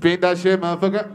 [0.00, 1.10] That shit, motherfucker.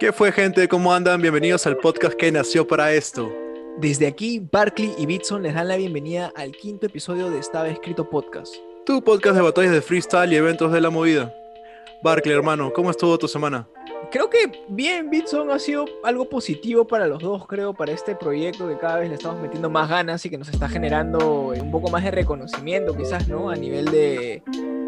[0.00, 0.68] ¿Qué fue gente?
[0.68, 1.20] ¿Cómo andan?
[1.20, 3.30] Bienvenidos al podcast que nació para esto.
[3.76, 8.08] Desde aquí, Barkley y Bitson les dan la bienvenida al quinto episodio de Estaba Escrito
[8.08, 8.54] Podcast.
[8.86, 11.34] Tu podcast de batallas de freestyle y eventos de la movida.
[12.02, 13.68] Barkley, hermano, ¿cómo estuvo tu semana?
[14.14, 18.68] Creo que bien, Bitson ha sido algo positivo para los dos, creo, para este proyecto
[18.68, 21.90] que cada vez le estamos metiendo más ganas y que nos está generando un poco
[21.90, 23.50] más de reconocimiento, quizás, ¿no?
[23.50, 24.40] A nivel de,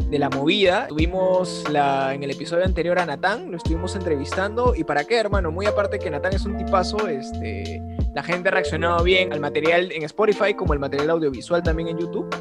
[0.09, 0.87] de la movida.
[0.87, 4.77] Tuvimos la, en el episodio anterior a Natán, lo estuvimos entrevistando.
[4.77, 5.51] ¿Y para qué, hermano?
[5.51, 7.83] Muy aparte que Natán es un tipazo, este,
[8.15, 11.99] la gente ha reaccionado bien al material en Spotify como el material audiovisual también en
[11.99, 12.33] YouTube.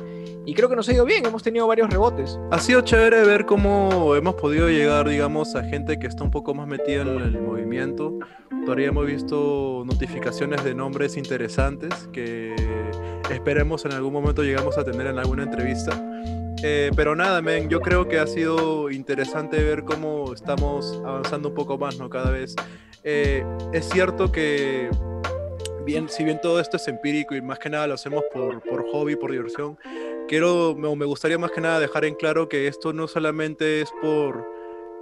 [0.46, 2.40] Y creo que nos ha ido bien, hemos tenido varios rebotes.
[2.52, 6.54] Ha sido chévere ver cómo hemos podido llegar, digamos, a gente que está un poco
[6.54, 8.20] más metida en el movimiento.
[8.64, 12.56] Todavía hemos visto notificaciones de nombres interesantes que
[13.32, 16.00] esperemos en algún momento llegamos a tener en alguna entrevista.
[16.64, 21.56] Eh, pero nada, men, yo creo que ha sido interesante ver cómo estamos avanzando un
[21.56, 22.10] poco más, ¿no?
[22.10, 22.56] Cada vez.
[23.04, 24.90] Eh, es cierto que,
[25.86, 28.86] bien, si bien todo esto es empírico y más que nada lo hacemos por, por
[28.92, 29.78] hobby, por diversión,
[30.28, 33.92] quiero, me, me gustaría más que nada dejar en claro que esto no solamente es
[34.02, 34.56] por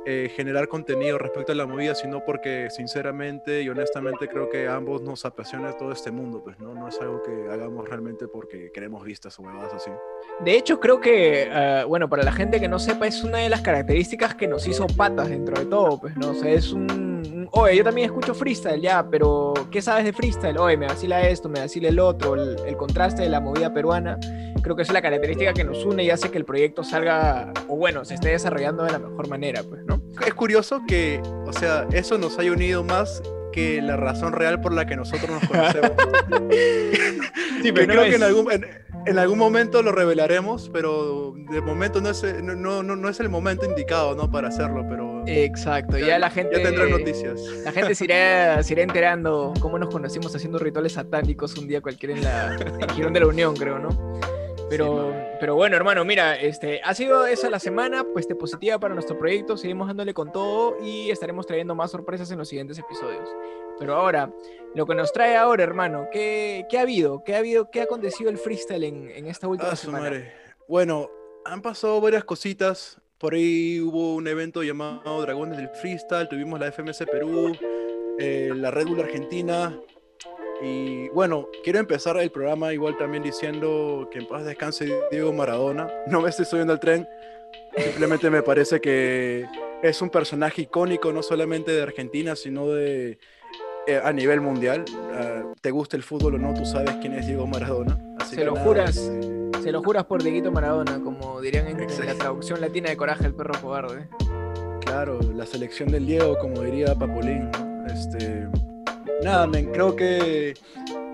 [0.05, 5.01] eh, generar contenido respecto a la movida, sino porque sinceramente y honestamente creo que ambos
[5.01, 9.05] nos apasiona todo este mundo, pues no, no es algo que hagamos realmente porque queremos
[9.05, 9.91] vistas o huevadas así.
[10.43, 13.47] De hecho, creo que, eh, bueno, para la gente que no sepa, es una de
[13.47, 16.31] las características que nos hizo patas dentro de todo, pues, ¿no?
[16.31, 17.12] O sea, es un,
[17.51, 20.57] oye, yo también escucho freestyle, ya, pero ¿qué sabes de freestyle?
[20.57, 24.19] Oye, me vacila esto, me vacila el otro, el, el contraste de la movida peruana.
[24.61, 27.75] Creo que es la característica que nos une y hace que el proyecto salga, o
[27.75, 30.01] bueno, se esté desarrollando de la mejor manera, pues, ¿no?
[30.25, 33.21] Es curioso que, o sea, eso nos haya unido más
[33.51, 35.91] que la razón real por la que nosotros nos conocemos.
[37.61, 38.65] Sí, que creo que en algún, en,
[39.05, 43.29] en algún momento lo revelaremos, pero de momento no es, no, no, no es el
[43.29, 44.29] momento indicado ¿no?
[44.29, 46.57] para hacerlo, pero Exacto, ya, la gente...
[46.57, 47.39] ya tendrán noticias.
[47.63, 51.81] La gente se irá, se irá enterando cómo nos conocimos haciendo rituales satánicos un día
[51.81, 54.19] cualquiera en la en Girón de la Unión, creo, ¿no?
[54.69, 58.93] Pero, pero bueno, hermano, mira, este, ha sido esa la semana, pues de positiva para
[58.95, 63.29] nuestro proyecto, seguimos dándole con todo y estaremos trayendo más sorpresas en los siguientes episodios.
[63.77, 64.31] Pero ahora,
[64.73, 67.23] lo que nos trae ahora, hermano, ¿qué, qué ha habido?
[67.23, 67.69] ¿Qué ha habido?
[67.69, 70.03] ¿Qué ha acontecido el freestyle en, en esta última Ah, semana?
[70.05, 70.31] madre.
[70.67, 71.09] Bueno,
[71.45, 72.97] han pasado varias cositas.
[73.23, 77.55] Por ahí hubo un evento llamado Dragones del Freestyle, tuvimos la FMS Perú,
[78.19, 79.79] eh, la Red Bull Argentina.
[80.61, 85.87] Y bueno, quiero empezar el programa igual también diciendo que en paz descanse Diego Maradona.
[86.07, 87.07] No me estoy subiendo al tren,
[87.77, 89.45] simplemente me parece que
[89.81, 93.19] es un personaje icónico no solamente de Argentina, sino de
[93.87, 94.83] eh, a nivel mundial.
[95.13, 97.97] Ah, te gusta el fútbol o no, tú sabes quién es Diego Maradona.
[98.19, 98.97] Así Se lo nada, juras.
[98.97, 99.32] este,
[99.63, 103.27] Se lo juras por Dieguito Maradona, como dirían en, en la traducción latina de Coraje,
[103.27, 104.09] el perro cobarde.
[104.81, 107.49] Claro, la selección del Diego, como diría Papolín.
[107.87, 108.45] Este,
[109.23, 110.53] nada, men, creo que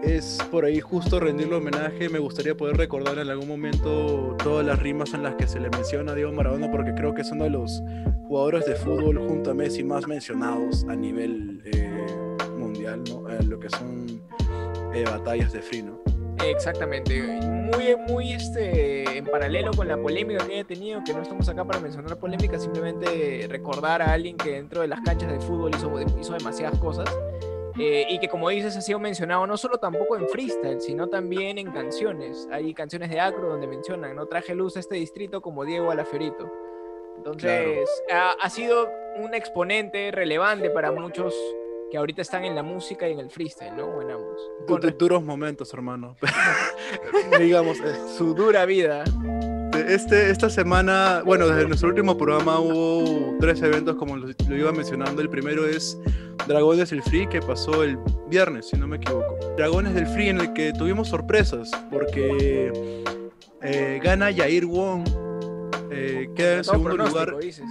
[0.02, 2.10] es por ahí justo rendirle homenaje.
[2.10, 5.70] Me gustaría poder recordar en algún momento todas las rimas en las que se le
[5.70, 7.84] menciona a Diego Maradona, porque creo que es uno de los
[8.28, 12.08] jugadores de fútbol junto a Messi más mencionados a nivel eh,
[12.58, 13.30] mundial, ¿no?
[13.30, 14.08] En lo que son
[14.96, 16.09] eh, batallas de free, ¿no?
[16.46, 21.48] Exactamente, muy, muy este, en paralelo con la polémica que haya tenido, que no estamos
[21.50, 25.72] acá para mencionar polémica, simplemente recordar a alguien que dentro de las canchas de fútbol
[25.76, 27.10] hizo, hizo demasiadas cosas
[27.78, 31.58] eh, y que como dices ha sido mencionado no solo tampoco en freestyle, sino también
[31.58, 32.48] en canciones.
[32.52, 36.52] Hay canciones de Acro donde mencionan, no traje luz a este distrito como Diego Alafiorito.
[37.18, 41.36] Entonces ha, ha sido un exponente relevante para muchos
[41.92, 43.86] que ahorita están en la música y en el freestyle, ¿no?
[43.86, 44.40] O en ambos.
[44.68, 46.16] Du- duros momentos, hermano.
[47.40, 49.04] Digamos, eh, su dura vida.
[49.88, 54.72] Este, esta semana, bueno, desde nuestro último programa hubo tres eventos, como lo, lo iba
[54.72, 55.22] mencionando.
[55.22, 55.98] El primero es
[56.48, 57.98] Dragones del Free, que pasó el
[58.28, 59.38] viernes, si no me equivoco.
[59.58, 63.04] Dragones del Free, en el que tuvimos sorpresas, porque
[63.62, 65.08] eh, gana Yair Wong,
[65.92, 67.38] eh, queda en segundo lugar.
[67.40, 67.66] dices.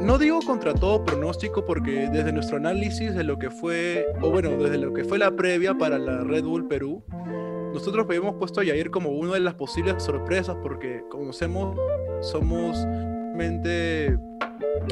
[0.00, 4.50] No digo contra todo pronóstico, porque desde nuestro análisis de lo que fue, o bueno,
[4.50, 7.02] desde lo que fue la previa para la Red Bull Perú,
[7.72, 11.76] nosotros habíamos puesto a Yair como una de las posibles sorpresas, porque conocemos,
[12.20, 12.76] somos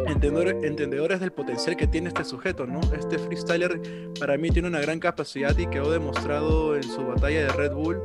[0.06, 2.81] entendedores del potencial que tiene este sujeto, ¿no?
[2.97, 3.81] Este freestyler
[4.19, 8.00] para mí tiene una gran capacidad y quedó demostrado en su batalla de Red Bull.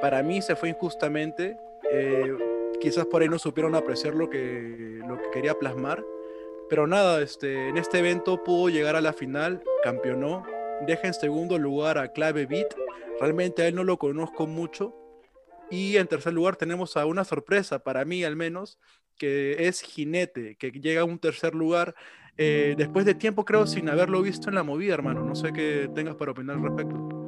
[0.00, 1.56] Para mí se fue injustamente.
[1.92, 2.36] eh,
[2.80, 6.04] quizás por ahí no supieron apreciar lo que, lo que quería plasmar.
[6.68, 10.44] Pero nada, este, en este evento pudo llegar a la final, campeonó,
[10.86, 12.74] deja en segundo lugar a Clave Beat.
[13.20, 14.94] Realmente a él no lo conozco mucho.
[15.70, 18.78] Y en tercer lugar tenemos a una sorpresa, para mí al menos,
[19.18, 21.94] que es Jinete, que llega a un tercer lugar
[22.36, 25.22] eh, después de tiempo, creo, sin haberlo visto en la movida, hermano.
[25.24, 27.19] No sé qué tengas para opinar al respecto.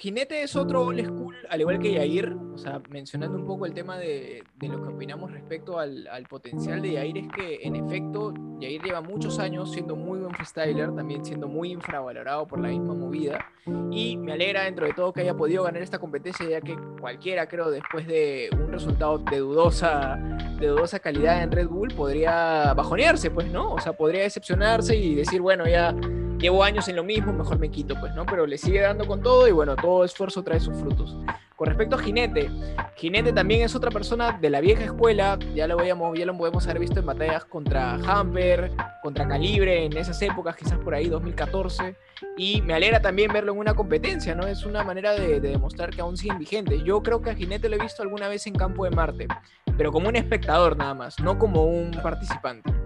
[0.00, 3.74] Jinete es otro old school, al igual que Yair, o sea, mencionando un poco el
[3.74, 7.76] tema de, de lo que opinamos respecto al, al, potencial de Yair, es que en
[7.76, 12.68] efecto Yair lleva muchos años siendo muy buen freestyler, también siendo muy infravalorado por la
[12.68, 13.44] misma movida,
[13.90, 17.46] y me alegra dentro de todo que haya podido ganar esta competencia, ya que cualquiera,
[17.46, 20.16] creo, después de un resultado de dudosa,
[20.58, 23.74] de dudosa calidad en Red Bull, podría bajonearse, pues, ¿no?
[23.74, 25.94] O sea, podría decepcionarse y decir, bueno, ya
[26.40, 28.26] llevo años en lo mismo, mejor me quito, pues, ¿no?
[28.26, 31.16] Pero le sigue dando con todo y bueno, todo esfuerzo trae sus frutos.
[31.54, 32.50] Con respecto a Jinete,
[32.96, 36.64] Jinete también es otra persona de la vieja escuela, ya lo, veíamos, ya lo podemos
[36.64, 38.72] haber visto en batallas contra Hamper,
[39.02, 41.96] contra Calibre, en esas épocas, quizás por ahí, 2014,
[42.38, 44.46] y me alegra también verlo en una competencia, ¿no?
[44.46, 46.82] Es una manera de, de demostrar que aún siguen vigentes.
[46.82, 49.28] Yo creo que a Jinete lo he visto alguna vez en Campo de Marte,
[49.76, 52.79] pero como un espectador nada más, no como un participante.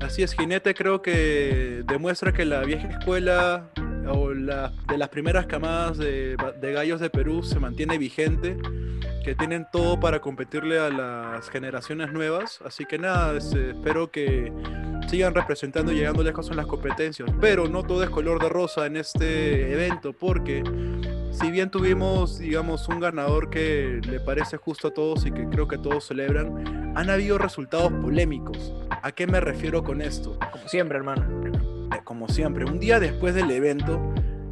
[0.00, 3.68] Así es, Jinete creo que demuestra que la vieja escuela
[4.08, 8.56] o de las primeras camadas de, de, gallos de Perú se mantiene vigente,
[9.24, 12.60] que tienen todo para competirle a las generaciones nuevas.
[12.64, 14.52] Así que nada, es, espero que
[15.08, 17.28] sigan representando y llegando lejos en las competencias.
[17.40, 20.62] Pero no todo es color de rosa en este evento, porque
[21.38, 25.68] si bien tuvimos, digamos, un ganador que le parece justo a todos y que creo
[25.68, 28.74] que todos celebran, han habido resultados polémicos.
[28.90, 30.38] ¿A qué me refiero con esto?
[30.52, 31.24] Como siempre, hermano.
[32.04, 34.00] Como siempre, un día después del evento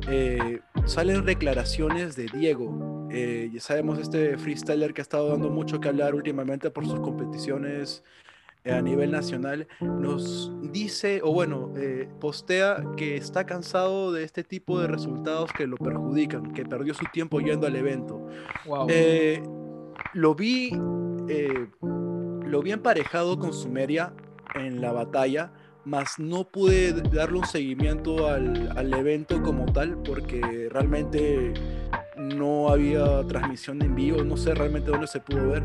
[0.08, 3.08] eh, salen declaraciones de Diego.
[3.10, 7.00] Eh, ya sabemos este freestyler que ha estado dando mucho que hablar últimamente por sus
[7.00, 8.35] competiciones eh,
[8.70, 14.80] a nivel nacional, nos dice, o bueno, eh, postea que está cansado de este tipo
[14.80, 18.26] de resultados que lo perjudican, que perdió su tiempo yendo al evento.
[18.66, 18.86] Wow.
[18.90, 19.42] Eh,
[20.14, 20.70] lo vi,
[21.28, 24.12] eh, lo vi emparejado con Sumeria
[24.54, 25.52] en la batalla,
[25.84, 31.54] mas no pude darle un seguimiento al, al evento como tal, porque realmente
[32.34, 35.64] no había transmisión en vivo, no sé realmente dónde se pudo ver,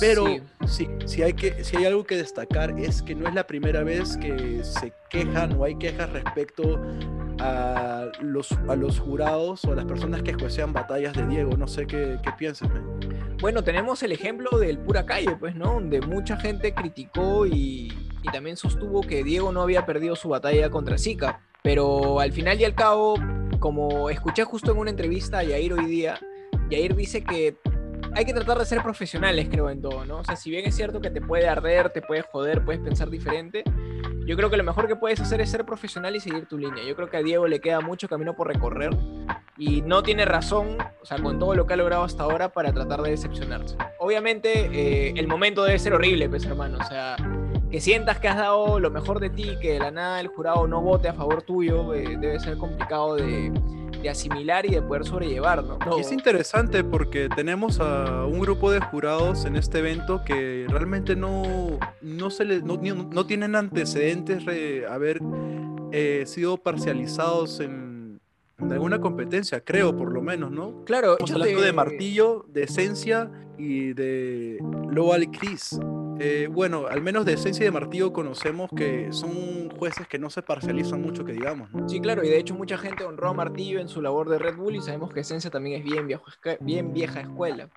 [0.00, 0.40] pero Sí.
[0.66, 3.82] si, si, hay que, si hay algo que destacar es que no es la primera
[3.84, 6.80] vez que se quejan o hay quejas respecto
[7.40, 11.68] a los, a los jurados o a las personas que juecean batallas de Diego, no
[11.68, 12.68] sé qué, qué piensas.
[13.40, 15.74] Bueno, tenemos el ejemplo del pura calle, pues, ¿no?
[15.74, 20.68] Donde mucha gente criticó y, y también sostuvo que Diego no había perdido su batalla
[20.70, 21.40] contra Zika.
[21.62, 23.14] Pero al final y al cabo,
[23.58, 26.18] como escuché justo en una entrevista a Yair hoy día,
[26.70, 27.56] Yair dice que
[28.14, 30.18] hay que tratar de ser profesionales, creo, en todo, ¿no?
[30.18, 33.10] O sea, si bien es cierto que te puede arder, te puede joder, puedes pensar
[33.10, 33.64] diferente,
[34.28, 36.84] yo creo que lo mejor que puedes hacer es ser profesional y seguir tu línea.
[36.84, 38.90] Yo creo que a Diego le queda mucho camino por recorrer
[39.56, 42.70] y no tiene razón, o sea, con todo lo que ha logrado hasta ahora para
[42.74, 43.76] tratar de decepcionarse.
[43.98, 47.16] Obviamente, eh, el momento debe ser horrible, pues, hermano, o sea,
[47.70, 50.66] que sientas que has dado lo mejor de ti, que de la nada el jurado
[50.66, 53.52] no vote a favor tuyo, eh, debe ser complicado de,
[54.08, 55.78] asimilar y de poder sobrellevar, ¿no?
[55.96, 61.16] Y es interesante porque tenemos a un grupo de jurados en este evento que realmente
[61.16, 65.20] no, no, se les, no, no tienen antecedentes de haber
[65.90, 67.87] eh, sido parcializados en,
[68.58, 70.84] en, alguna competencia, creo por lo menos, ¿no?
[70.84, 71.66] Claro, Estamos hablando de...
[71.66, 74.58] de Martillo, de Esencia y de
[74.90, 75.78] Lowell Chris.
[76.20, 80.30] Eh, bueno, al menos de Esencia y de Martillo conocemos que son jueces que no
[80.30, 81.72] se parcializan mucho, que digamos.
[81.72, 81.88] ¿no?
[81.88, 84.56] Sí, claro, y de hecho mucha gente honró a Martillo en su labor de Red
[84.56, 86.24] Bull y sabemos que Esencia también es bien, viejo,
[86.60, 87.68] bien vieja escuela.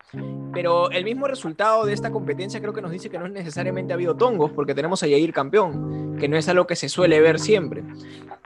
[0.54, 3.94] Pero el mismo resultado de esta competencia creo que nos dice que no es necesariamente
[3.94, 7.20] ha habido tongos, porque tenemos a Yair campeón, que no es algo que se suele
[7.22, 7.84] ver siempre.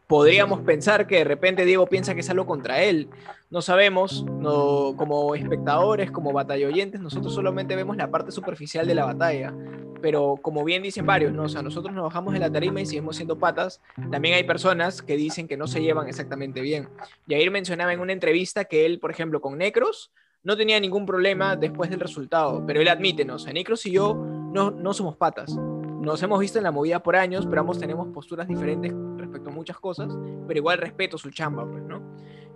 [0.08, 3.10] Podríamos pensar que de repente Diego piensa que es algo contra él.
[3.50, 8.96] No sabemos, no, como espectadores, como batalla oyentes, nosotros solamente vemos la parte superficial de
[8.96, 9.54] la batalla.
[10.02, 11.44] Pero como bien dicen varios, ¿no?
[11.44, 13.82] o sea, nosotros nos bajamos de la tarima y seguimos siendo patas.
[14.12, 16.88] También hay personas que dicen que no se llevan exactamente bien.
[17.26, 20.12] Yair mencionaba en una entrevista que él, por ejemplo, con Necros,
[20.44, 23.36] no tenía ningún problema después del resultado, pero él admite, ¿no?
[23.36, 25.58] O sea, Necros y yo no, no somos patas.
[26.06, 29.54] Nos hemos visto en la movida por años, pero ambos tenemos posturas diferentes respecto a
[29.54, 30.16] muchas cosas,
[30.48, 32.00] pero igual respeto su chamba, pues, ¿no?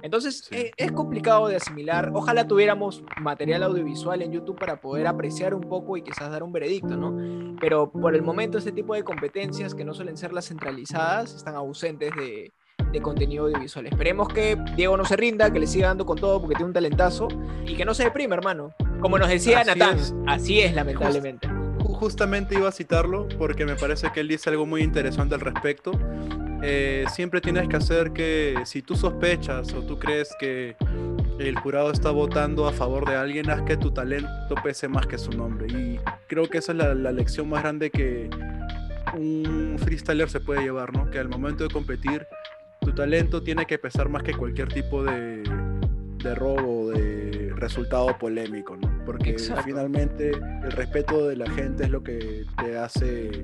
[0.04, 0.56] Entonces sí.
[0.56, 2.12] es, es, complicado de asimilar.
[2.14, 6.54] Ojalá tuviéramos material audiovisual en YouTube para poder apreciar un poco y quizás dar un
[6.54, 7.58] veredicto, ¿no?
[7.60, 11.56] Pero por el momento este tipo de competencias que no suelen ser las centralizadas están
[11.56, 12.54] ausentes de,
[12.94, 13.88] de contenido audiovisual.
[13.88, 16.74] Esperemos que Diego no se rinda, que le siga dando con todo porque tiene un
[16.74, 17.28] talentazo
[17.66, 18.76] y que no se deprime, hermano.
[19.02, 20.14] Como nos decía así Natán, es.
[20.28, 21.50] así es lamentablemente.
[22.00, 25.92] Justamente iba a citarlo porque me parece que él dice algo muy interesante al respecto.
[26.64, 30.76] Eh, siempre tienes que hacer que si tú sospechas o tú crees que
[31.40, 35.18] el jurado está votando a favor de alguien, haz que tu talento pese más que
[35.18, 35.68] su nombre.
[35.68, 38.30] Y creo que esa es la, la lección más grande que
[39.14, 41.10] un freestyler se puede llevar, ¿no?
[41.10, 42.28] Que al momento de competir,
[42.82, 45.44] tu talento tiene que pesar más que cualquier tipo de,
[46.24, 48.89] de robo, de resultado polémico, ¿no?
[49.10, 49.64] Porque Exacto.
[49.64, 53.44] finalmente el respeto de la gente es lo que te hace,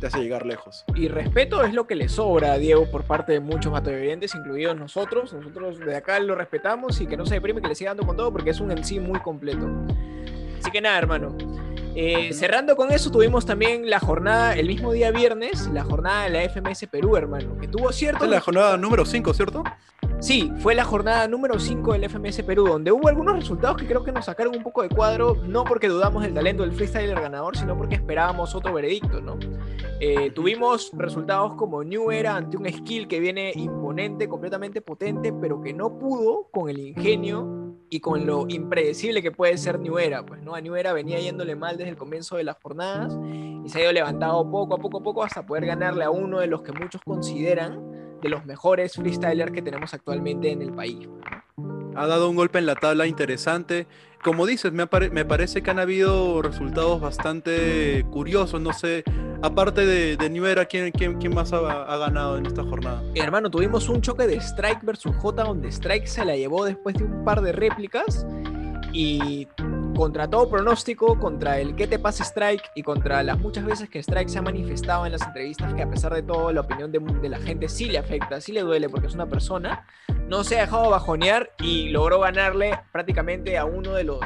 [0.00, 0.84] te hace llegar lejos.
[0.96, 4.76] Y respeto es lo que le sobra a Diego por parte de muchos batovivientes, incluidos
[4.76, 5.32] nosotros.
[5.32, 8.16] Nosotros de acá lo respetamos y que no se deprime, que le siga dando con
[8.16, 9.70] todo porque es un en sí muy completo.
[10.60, 11.38] Así que nada, hermano.
[11.94, 16.30] Eh, cerrando con eso, tuvimos también la jornada, el mismo día viernes, la jornada de
[16.30, 18.24] la FMS Perú, hermano, que tuvo cierto...
[18.24, 19.62] Es la jornada número 5, ¿cierto?
[20.24, 24.02] Sí, fue la jornada número 5 del FMS Perú, donde hubo algunos resultados que creo
[24.02, 27.58] que nos sacaron un poco de cuadro, no porque dudamos del talento del freestyler ganador,
[27.58, 29.38] sino porque esperábamos otro veredicto, ¿no?
[30.00, 35.60] Eh, tuvimos resultados como New Era ante un skill que viene imponente, completamente potente, pero
[35.60, 40.24] que no pudo con el ingenio y con lo impredecible que puede ser New Era.
[40.24, 40.54] Pues, ¿no?
[40.54, 43.14] A New Era venía yéndole mal desde el comienzo de las jornadas
[43.62, 46.40] y se ha ido levantado poco a poco a poco hasta poder ganarle a uno
[46.40, 47.93] de los que muchos consideran
[48.24, 51.06] de los mejores freestylers que tenemos actualmente en el país.
[51.94, 53.86] Ha dado un golpe en la tabla interesante.
[54.22, 58.62] Como dices, me, me parece que han habido resultados bastante curiosos.
[58.62, 59.04] No sé,
[59.42, 63.02] aparte de, de New Era, ¿quién, quién, quién más ha, ha ganado en esta jornada?
[63.14, 67.04] Hermano, tuvimos un choque de Strike versus J donde Strike se la llevó después de
[67.04, 68.26] un par de réplicas
[68.94, 69.46] y
[69.94, 73.98] contra todo pronóstico, contra el que te pasa Strike y contra las muchas veces que
[74.00, 76.98] Strike se ha manifestado en las entrevistas que a pesar de todo la opinión de,
[76.98, 79.86] de la gente sí le afecta, sí le duele porque es una persona,
[80.28, 84.20] no se ha dejado bajonear y logró ganarle prácticamente a uno de los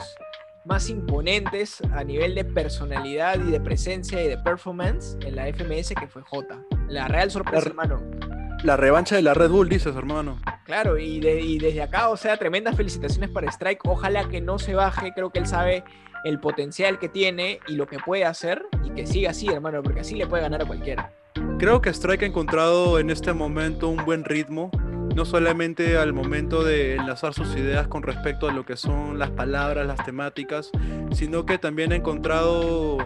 [0.64, 5.94] más imponentes a nivel de personalidad y de presencia y de performance en la FMS
[5.98, 6.58] que fue J.
[6.88, 8.37] La real sorpresa, La- hermano.
[8.64, 10.38] La revancha de la Red Bull, dices, hermano.
[10.64, 13.80] Claro, y, de- y desde acá, o sea, tremendas felicitaciones para Strike.
[13.86, 15.12] Ojalá que no se baje.
[15.14, 15.84] Creo que él sabe
[16.24, 18.62] el potencial que tiene y lo que puede hacer.
[18.84, 21.12] Y que siga así, hermano, porque así le puede ganar a cualquiera.
[21.58, 24.70] Creo que Strike ha encontrado en este momento un buen ritmo,
[25.18, 29.30] no solamente al momento de enlazar sus ideas con respecto a lo que son las
[29.32, 30.70] palabras, las temáticas,
[31.10, 32.98] sino que también ha encontrado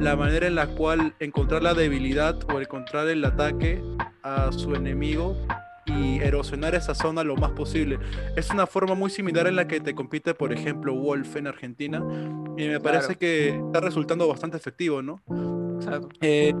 [0.00, 3.82] la manera en la cual encontrar la debilidad o encontrar el ataque
[4.22, 5.36] a su enemigo
[5.84, 7.98] y erosionar esa zona lo más posible.
[8.34, 11.98] Es una forma muy similar en la que te compite, por ejemplo, Wolf en Argentina,
[12.56, 13.18] y me parece Claro.
[13.18, 15.20] que está resultando bastante efectivo, ¿no?
[15.78, 16.08] Exacto.
[16.22, 16.54] Eh,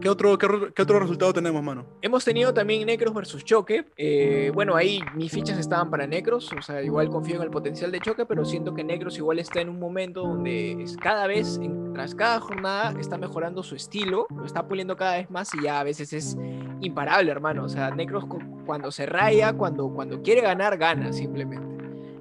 [0.00, 1.84] ¿qué, otro, qué, otro- resultado tenemos, mano?
[2.02, 3.86] Hemos tenido también Necros versus Choque.
[3.96, 6.50] Eh, bueno, ahí mis fichas estaban para Necros.
[6.58, 9.60] O sea, igual confío en el potencial de Choque, pero siento que Necros igual está
[9.60, 11.60] en un momento donde cada vez,
[11.94, 15.80] tras cada jornada, está mejorando su estilo, lo está puliendo cada vez más y ya
[15.80, 16.36] a veces es
[16.80, 17.64] imparable, hermano.
[17.64, 21.66] O sea, Necros cu- cuando se raya, cuando, cuando quiere ganar, gana simplemente.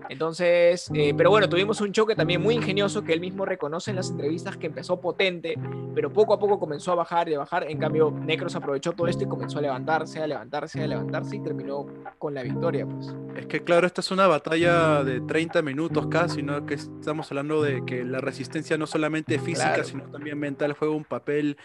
[0.09, 3.97] Entonces, eh, pero bueno, tuvimos un choque también muy ingenioso que él mismo reconoce en
[3.97, 5.55] las entrevistas que empezó potente,
[5.93, 7.69] pero poco a poco comenzó a bajar y a bajar.
[7.69, 11.43] En cambio, Necros aprovechó todo esto y comenzó a levantarse, a levantarse, a levantarse y
[11.43, 11.85] terminó
[12.17, 13.15] con la victoria, pues.
[13.35, 16.65] Es que claro, esta es una batalla de 30 minutos casi, ¿no?
[16.65, 19.83] Que estamos hablando de que la resistencia no solamente física, Claro.
[19.83, 21.55] sino también mental juega un papel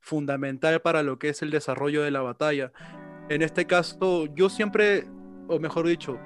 [0.00, 2.72] fundamental para lo que es el desarrollo de la batalla.
[3.28, 5.04] En este caso, yo siempre,
[5.48, 6.18] o mejor dicho,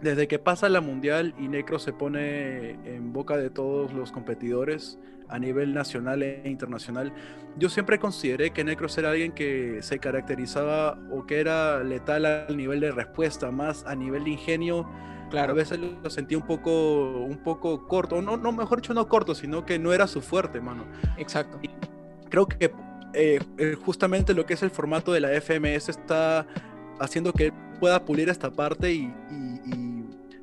[0.00, 4.98] desde que pasa la mundial y Necro se pone en boca de todos los competidores
[5.28, 7.12] a nivel nacional e internacional,
[7.58, 12.56] yo siempre consideré que Necros era alguien que se caracterizaba o que era letal al
[12.56, 14.88] nivel de respuesta, más a nivel de ingenio.
[15.32, 19.34] A veces lo sentía un poco, un poco corto, no, no, mejor dicho, no corto,
[19.34, 20.86] sino que no era su fuerte, mano.
[21.18, 21.60] Exacto.
[22.30, 22.72] Creo que
[23.12, 26.46] eh, eh, justamente lo que es el formato de la FMS está
[26.98, 29.12] haciendo que pueda pulir esta parte y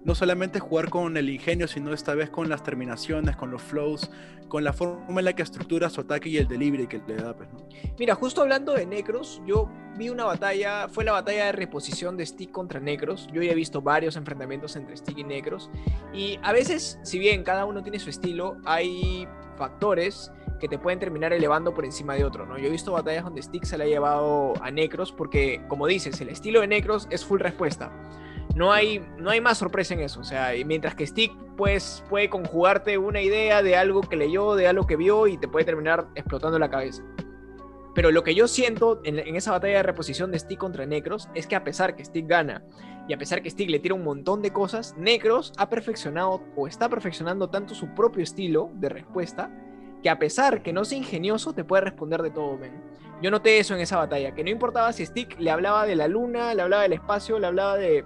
[0.05, 4.11] no solamente jugar con el ingenio, sino esta vez con las terminaciones, con los flows,
[4.47, 7.35] con la forma en la que estructura su ataque y el delivery que le da.
[7.35, 7.59] Pues, ¿no?
[7.97, 12.25] Mira, justo hablando de Necros, yo vi una batalla, fue la batalla de reposición de
[12.25, 13.27] Stick contra Necros.
[13.33, 15.71] Yo ya he visto varios enfrentamientos entre Stick y Necros.
[16.13, 20.99] Y a veces, si bien cada uno tiene su estilo, hay factores que te pueden
[20.99, 22.59] terminar elevando por encima de otro, ¿no?
[22.59, 26.21] Yo he visto batallas donde Stick se le ha llevado a Necros porque, como dices,
[26.21, 27.91] el estilo de Necros es full respuesta.
[28.55, 30.21] No hay, no hay más sorpresa en eso.
[30.21, 34.67] O sea, mientras que Stick pues, puede conjugarte una idea de algo que leyó, de
[34.67, 37.03] algo que vio y te puede terminar explotando la cabeza.
[37.93, 41.29] Pero lo que yo siento en, en esa batalla de reposición de Stick contra Necros
[41.35, 42.63] es que a pesar que Stick gana
[43.07, 46.67] y a pesar que Stick le tira un montón de cosas, Necros ha perfeccionado o
[46.67, 49.51] está perfeccionando tanto su propio estilo de respuesta
[50.01, 52.73] que a pesar que no sea ingenioso, te puede responder de todo, men.
[53.21, 56.07] Yo noté eso en esa batalla, que no importaba si Stick le hablaba de la
[56.07, 58.05] luna, le hablaba del espacio, le hablaba de,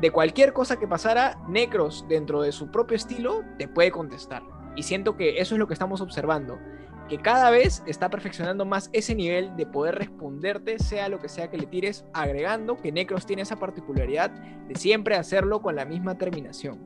[0.00, 4.42] de cualquier cosa que pasara, Necros, dentro de su propio estilo, te puede contestar.
[4.76, 6.58] Y siento que eso es lo que estamos observando,
[7.08, 11.50] que cada vez está perfeccionando más ese nivel de poder responderte, sea lo que sea
[11.50, 16.16] que le tires, agregando que Necros tiene esa particularidad de siempre hacerlo con la misma
[16.16, 16.78] terminación.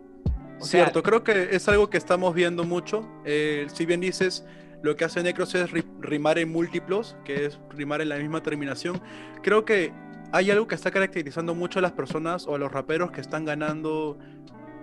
[0.60, 3.06] Cierto, creo que es algo que estamos viendo mucho.
[3.26, 4.46] Eh, si bien dices,
[4.82, 8.42] lo que hace Necros es ri- rimar en múltiplos, que es rimar en la misma
[8.42, 9.02] terminación,
[9.42, 9.92] creo que
[10.34, 13.44] hay algo que está caracterizando mucho a las personas o a los raperos que están
[13.44, 14.18] ganando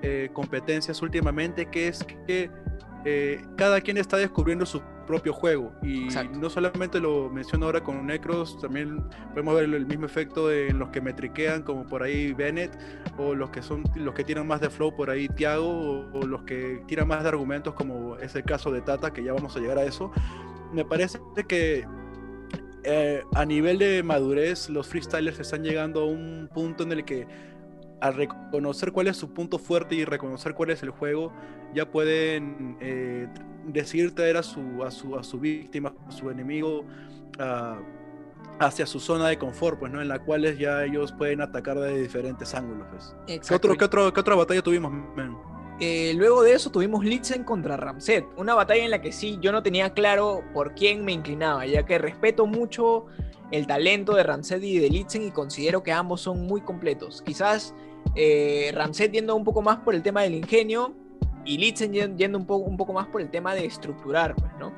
[0.02, 2.50] eh, competencias últimamente, que es que
[3.04, 5.74] eh, cada quien está descubriendo su propio juego.
[5.84, 6.40] Y Exacto.
[6.40, 10.88] no solamente lo menciono ahora con Necros, también podemos ver el mismo efecto en los
[10.88, 12.72] que metriquean, como por ahí Bennett,
[13.18, 16.26] o los que son los que tiran más de flow por ahí Tiago, o, o
[16.26, 19.54] los que tiran más de argumentos, como es el caso de Tata, que ya vamos
[19.58, 20.14] a llegar a eso.
[20.72, 21.86] Me parece que
[22.84, 27.28] eh, a nivel de madurez, los freestylers están llegando a un punto en el que
[28.00, 31.32] al reconocer cuál es su punto fuerte y reconocer cuál es el juego,
[31.76, 33.28] ya pueden eh,
[33.68, 36.84] decidir traer a su, a, su, a su víctima, a su enemigo,
[37.40, 37.78] a-
[38.60, 40.02] hacia su zona de confort, pues, ¿no?
[40.02, 42.88] En la cual ya ellos pueden atacar de diferentes ángulos.
[42.92, 43.16] Pues.
[43.48, 45.36] ¿Qué, otro, qué, otro, ¿Qué otra batalla tuvimos, man?
[45.84, 49.52] Eh, luego de eso tuvimos Litzen contra Ramset, una batalla en la que sí yo
[49.52, 53.08] no tenía claro por quién me inclinaba, ya que respeto mucho
[53.50, 57.24] el talento de Ramset y de Litzen y considero que ambos son muy completos.
[57.24, 57.74] Quizás
[58.16, 60.94] eh, Ramset yendo un poco más por el tema del ingenio
[61.46, 64.52] y Litzen yen- yendo un poco, un poco más por el tema de estructurar, pues,
[64.60, 64.72] ¿no?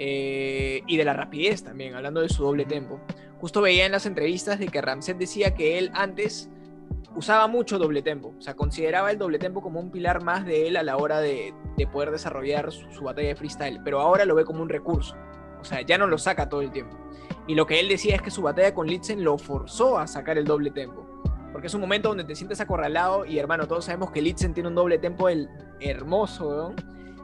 [0.00, 2.98] Eh, y de la rapidez también, hablando de su doble tempo.
[3.40, 6.50] Justo veía en las entrevistas de que Ramset decía que él antes
[7.18, 10.68] usaba mucho doble tempo, o sea, consideraba el doble tempo como un pilar más de
[10.68, 14.36] él a la hora de, de poder desarrollar su, batalla de freestyle, pero ahora lo
[14.36, 15.16] ve como un recurso,
[15.60, 16.96] o sea, ya no lo saca todo el tiempo.
[17.48, 20.38] Y lo que él decía es que su batalla con Litzen lo forzó a sacar
[20.38, 21.04] el doble tempo,
[21.50, 24.68] porque es un momento donde te sientes acorralado y hermano, todos sabemos que Litzen tiene
[24.68, 25.48] un doble tempo el
[25.80, 26.72] hermoso,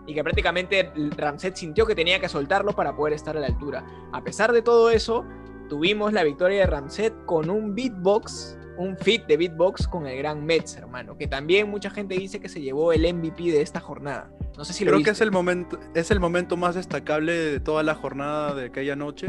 [0.06, 3.86] y que prácticamente Ramset sintió que tenía que soltarlo para poder estar a la altura.
[4.12, 5.24] A pesar de todo eso,
[5.68, 10.44] tuvimos la victoria de Ramset con un beatbox, un fit de beatbox con el gran
[10.44, 14.30] Mets, hermano, que también mucha gente dice que se llevó el MVP de esta jornada.
[14.56, 17.60] No sé si lo Creo que es el, momento, es el momento más destacable de
[17.60, 19.28] toda la jornada de aquella noche.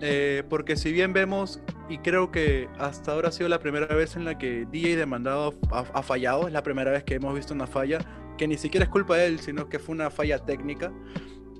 [0.00, 4.14] eh, porque si bien vemos, y creo que hasta ahora ha sido la primera vez
[4.14, 7.52] en la que DJ Demandado ha, ha fallado, es la primera vez que hemos visto
[7.52, 7.98] una falla,
[8.36, 10.92] que ni siquiera es culpa de él, sino que fue una falla técnica.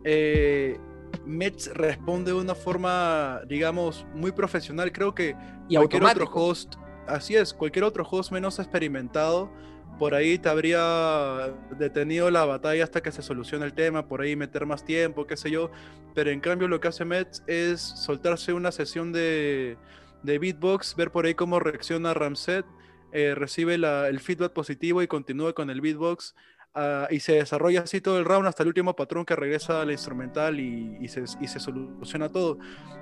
[0.05, 0.79] Eh,
[1.27, 4.93] Mets responde de una forma, digamos, muy profesional.
[4.93, 5.37] Creo que
[5.69, 6.77] y cualquier otro host,
[7.09, 9.51] así es, cualquier otro host menos experimentado,
[9.99, 14.37] por ahí te habría detenido la batalla hasta que se solucione el tema, por ahí
[14.37, 15.71] meter más tiempo, qué sé yo.
[16.15, 19.77] Pero en cambio lo que hace Mets es soltarse una sesión de,
[20.23, 22.65] de beatbox, ver por ahí cómo reacciona Ramset,
[23.13, 26.35] eh, recibe la- el feedback positivo y continúa con el beatbox.
[26.75, 29.91] ah, y se desarrolla así todo el round hasta el último patrón que regresa al
[29.91, 32.59] instrumental y, y se, y se soluciona todo.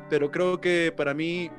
[0.09, 1.51] Pero creo que para mí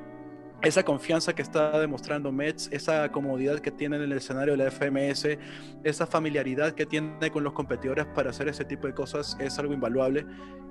[0.62, 4.70] esa confianza que está demostrando Mets, esa comodidad que tiene en el escenario de la
[4.70, 5.38] FMS,
[5.84, 9.72] esa familiaridad que tiene con los competidores para hacer ese tipo de cosas es algo
[9.72, 10.26] invaluable.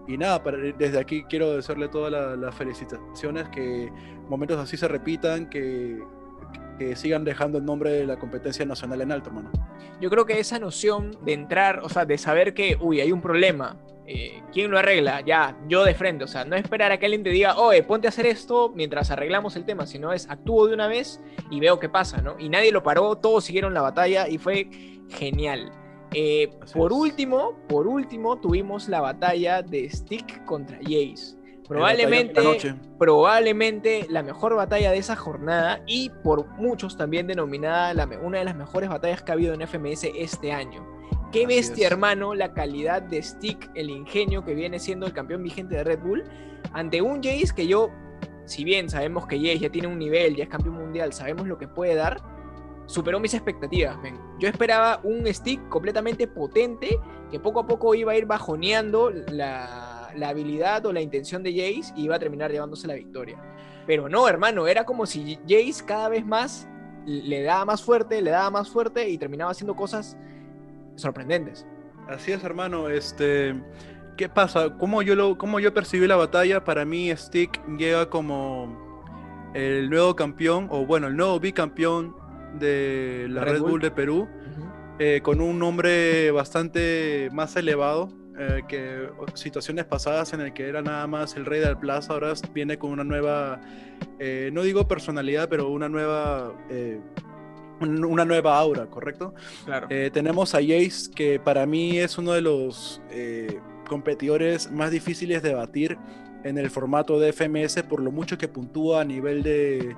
[0.07, 3.89] Y nada, para- desde aquí quiero desearle todas la- las felicitaciones, que
[4.29, 6.01] momentos así se repitan, que,
[6.77, 9.51] que sigan dejando el nombre de la competencia nacional en alto, mano.
[9.99, 13.21] Yo creo que esa noción de entrar, o sea, de saber que, uy, hay un
[13.21, 15.21] problema, eh, ¿quién lo arregla?
[15.21, 18.07] Ya, yo de frente, o sea, no esperar a que alguien te diga, oye, ponte
[18.07, 21.19] a hacer esto mientras arreglamos el tema, sino es actúo de una vez
[21.51, 22.35] y veo qué pasa, ¿no?
[22.39, 24.69] Y nadie lo paró, todos siguieron la batalla y fue
[25.09, 25.71] genial.
[26.13, 26.97] Eh, por es.
[26.97, 31.36] último, por último, tuvimos la batalla de Stick contra Jace.
[31.67, 32.75] Probablemente, la noche.
[32.97, 38.45] probablemente la mejor batalla de esa jornada y por muchos también denominada la una de
[38.45, 40.85] las mejores batallas que ha habido en FMS este año.
[41.31, 41.91] Qué Así bestia, es.
[41.91, 45.99] hermano, la calidad de Stick, el ingenio que viene siendo el campeón vigente de Red
[45.99, 46.23] Bull,
[46.71, 47.89] ante un Jace que yo,
[48.45, 51.57] si bien sabemos que Jace ya tiene un nivel, ya es campeón mundial, sabemos lo
[51.57, 52.21] que puede dar,
[52.85, 53.97] superó mis expectativas.
[54.39, 56.97] Yo esperaba un Stick completamente potente
[57.29, 61.51] que poco a poco iba a ir bajoneando la, la habilidad o la intención de
[61.51, 63.37] Jace y iba a terminar llevándose la victoria.
[63.85, 66.67] Pero no, hermano, era como si Jace cada vez más
[67.05, 70.17] le daba más fuerte, le daba más fuerte y terminaba haciendo cosas
[70.95, 71.65] sorprendentes.
[72.07, 72.89] Así es, hermano.
[72.89, 73.55] Este,
[74.17, 74.77] ¿qué pasa?
[74.77, 76.63] ¿Cómo yo lo, cómo yo percibí la batalla?
[76.63, 82.15] Para mí, Stick llega como el nuevo campeón, o bueno, el nuevo bicampeón
[82.59, 83.71] de la Red Red, Bull.
[83.71, 83.81] Bull.
[83.81, 84.27] de Perú,
[84.99, 90.81] eh, con un nombre bastante más elevado eh, que situaciones pasadas en el que era
[90.81, 93.59] nada más el rey del plaza, ahora viene con una nueva,
[94.19, 96.99] eh, no digo personalidad, pero una nueva, eh,
[97.79, 99.33] un- una nueva aura, ¿correcto?
[99.65, 99.87] Claro.
[100.11, 103.01] Tenemos a Jace, que para mí es uno de los
[103.87, 105.97] competidores más difíciles de batir
[106.43, 109.95] en el formato de FMS por lo mucho que puntúa a nivel de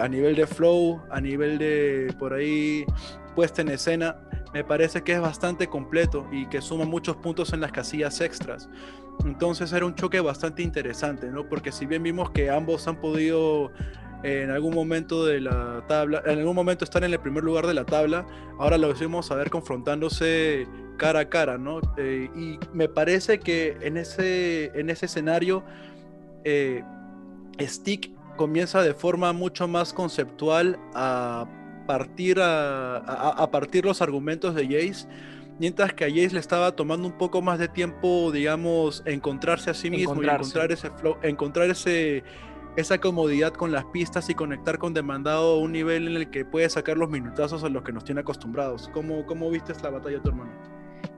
[0.00, 2.84] a nivel de flow, a nivel de por ahí
[3.34, 4.16] puesta en escena.
[4.52, 8.68] Me parece que es bastante completo y que suma muchos puntos en las casillas extras.
[9.24, 11.48] Entonces era un choque bastante interesante, ¿no?
[11.48, 13.70] Porque si bien vimos que ambos han podido
[14.22, 17.66] eh, en algún momento de la tabla, en algún momento estar en el primer lugar
[17.66, 18.26] de la tabla,
[18.58, 21.80] ahora los vemos a ver confrontándose cara a cara, ¿no?
[21.96, 25.64] Eh, y me parece que en ese, en ese escenario,
[26.44, 26.82] eh,
[27.60, 31.46] Stick comienza de forma mucho más conceptual a
[31.94, 35.08] partir, a, a- a partir los argumentos de Jace,
[35.58, 39.74] mientras que a Jace le estaba tomando un poco más de tiempo, digamos, encontrarse a
[39.74, 42.22] sí mismo y encontrar ese flow, encontrar ese,
[42.76, 46.44] esa comodidad con las pistas y conectar con Demandado a un nivel en el que
[46.44, 48.88] puede sacar los minutazos a los que nos tiene acostumbrados.
[48.92, 50.52] ¿Cómo, cómo viste la batalla, tu hermano?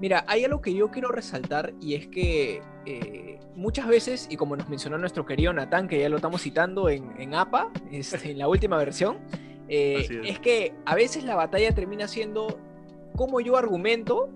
[0.00, 4.56] Mira, hay algo que yo quiero resaltar y es que eh, muchas veces, y como
[4.56, 8.38] nos mencionó nuestro querido Natán, que ya lo estamos citando en, en APA, este, en
[8.38, 9.18] la última versión,
[9.72, 10.10] eh, es.
[10.30, 12.58] es que a veces la batalla termina siendo
[13.16, 14.28] como yo argumento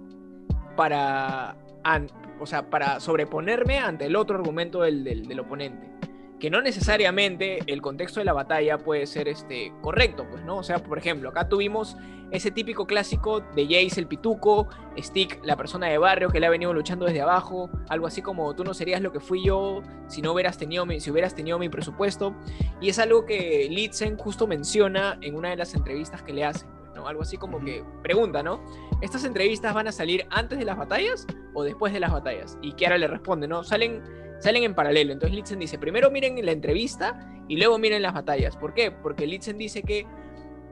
[0.77, 2.09] para, an-
[2.41, 5.87] o sea, para sobreponerme ante el otro argumento del, del- del oponente.
[6.41, 10.59] Que no necesariamente el contexto de la batalla puede ser este, correcto, pues, ¿no?
[10.59, 11.97] O sea, por ejemplo, acá tuvimos
[12.31, 14.69] ese típico clásico de Jace el pituco,
[14.99, 18.55] Stick, la persona de barrio que le ha venido luchando desde abajo, algo así como
[18.55, 21.59] tú no serías lo que fui yo si no hubieras tenido mi, si hubieras tenido
[21.59, 22.35] mi presupuesto.
[22.81, 26.69] Y es algo que Litzen justo menciona en una de las entrevistas que le hacen,
[26.95, 27.07] ¿no?
[27.07, 28.61] Algo así como que pregunta, ¿no?
[29.01, 32.59] ¿Estas entrevistas van a salir antes de las batallas o después de las batallas?
[32.61, 33.63] Y Kiara le responde, ¿no?
[33.63, 34.03] Salen,
[34.39, 35.13] salen en paralelo.
[35.13, 38.57] Entonces Litzen dice, primero miren la entrevista y luego miren las batallas.
[38.57, 38.91] ¿Por qué?
[38.91, 40.07] Porque Litzen dice que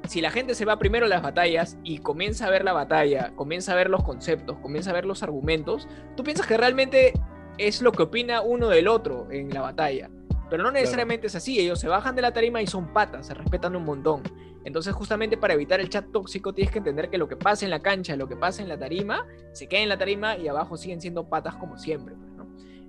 [0.08, 3.32] si la gente se va primero a las batallas y comienza a ver la batalla,
[3.36, 7.14] comienza a ver los conceptos, comienza a ver los argumentos, tú piensas que realmente
[7.56, 10.10] es lo que opina uno del otro en la batalla.
[10.50, 13.34] Pero no necesariamente es así, ellos se bajan de la tarima y son patas, se
[13.34, 14.22] respetan un montón.
[14.64, 17.70] Entonces justamente para evitar el chat tóxico tienes que entender que lo que pasa en
[17.70, 20.76] la cancha, lo que pasa en la tarima, se queda en la tarima y abajo
[20.76, 22.14] siguen siendo patas como siempre.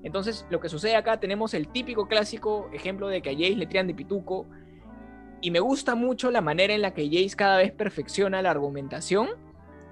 [0.05, 3.65] Entonces lo que sucede acá tenemos el típico clásico ejemplo de que a Jace le
[3.65, 4.45] tiran de pituco,
[5.41, 9.29] y me gusta mucho la manera en la que Jace cada vez perfecciona la argumentación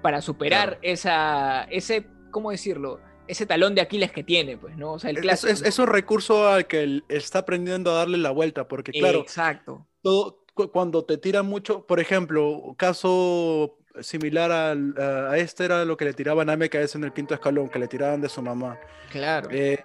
[0.02, 0.80] para superar Claro.
[0.82, 3.00] esa, ese, ¿cómo decirlo?
[3.26, 4.92] Ese talón de Aquiles que tiene, pues, ¿no?
[4.92, 5.52] O sea, el Es, clásico.
[5.52, 9.20] es- es un recurso al que él está aprendiendo a darle la vuelta, porque claro,
[9.20, 9.86] Exacto.
[10.02, 15.96] todo, cu- cuando te tiran mucho, por ejemplo, caso similar al- a, este era lo
[15.96, 18.78] que le tiraban a MKS en el quinto escalón, que le tiraban de su mamá.
[19.10, 19.48] Claro.
[19.52, 19.82] Eh,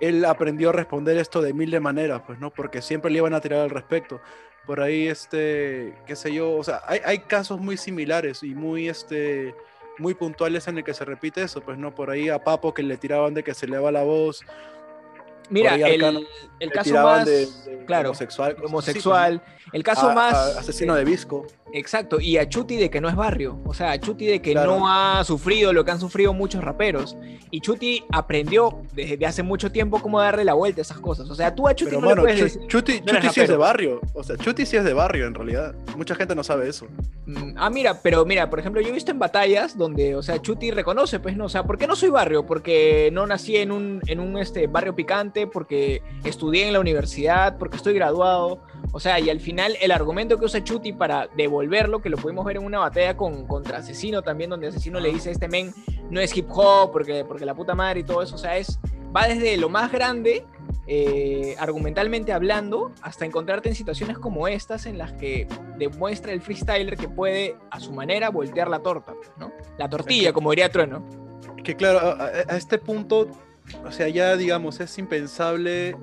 [0.00, 2.50] él aprendió a responder esto de mil de maneras, pues, ¿no?
[2.50, 4.20] Porque siempre le iban a tirar al respecto.
[4.66, 8.88] Por ahí, este, qué sé yo, o sea, hay, hay casos muy similares y muy,
[8.88, 9.54] este,
[9.98, 11.94] muy puntuales en el que se repite eso, pues, ¿no?
[11.94, 14.42] Por ahí a Papo que le tiraban de que se le va la voz,
[15.50, 16.26] Mira, el, el
[16.60, 18.56] le caso más de, de claro, homosexual.
[18.64, 21.46] homosexual, el caso A- más a- asesino de Visco.
[21.72, 24.50] Exacto, y a Chuti de que no es barrio, o sea, a Chuti de que
[24.52, 24.76] Claro.
[24.76, 27.16] no ha sufrido lo que han sufrido muchos raperos.
[27.52, 31.30] Y Chuti aprendió desde hace mucho tiempo cómo darle la vuelta a esas cosas.
[31.30, 33.40] O sea, tú a Chuti Pero no le bueno, puedes decir- Chuti, no Chuti sí
[33.42, 34.00] es de barrio.
[34.14, 35.74] O sea, Chuti sí es de barrio en realidad.
[35.96, 36.86] Mucha gente no sabe eso.
[37.26, 40.42] Mm, Ah, mira, pero mira, por ejemplo, yo he visto en batallas donde, o sea,
[40.42, 42.44] Chuti reconoce, pues, no, o sea, ¿por qué no soy barrio?
[42.46, 47.58] Porque no nací en un, en un este, barrio picante, porque estudié en la universidad,
[47.58, 48.60] porque estoy graduado.
[48.92, 52.44] O sea, y al final el argumento que usa Chuti para devolverlo, que lo pudimos
[52.44, 55.72] ver en una batalla con, contra Asesino también, donde Asesino le dice a este men,
[56.10, 58.78] no es hip hop, porque, porque la puta madre y todo eso, o sea, es,
[59.16, 60.44] va desde lo más grande,
[60.86, 65.46] eh, argumentalmente hablando, hasta encontrarte en situaciones como estas en las que
[65.78, 69.52] demuestra el freestyler que puede a su manera voltear la torta, pues, ¿no?
[69.78, 71.04] La tortilla, como diría Trueno.
[71.62, 73.28] Que claro, a- a este punto,
[73.84, 75.96] o sea, ya digamos, es impensable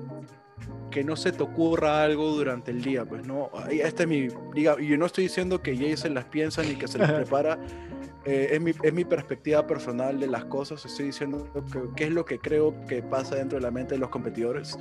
[0.90, 3.50] que no se te ocurra algo durante el día, pues, ¿no?
[3.70, 6.74] Este es mi, diga, y yo no estoy diciendo que Jay se las piensa ni
[6.76, 7.58] que se las prepara,
[8.24, 11.50] eh, es, mi, es mi perspectiva personal de las cosas, estoy diciendo
[11.94, 14.78] qué es lo que creo que pasa dentro de la mente de los competidores,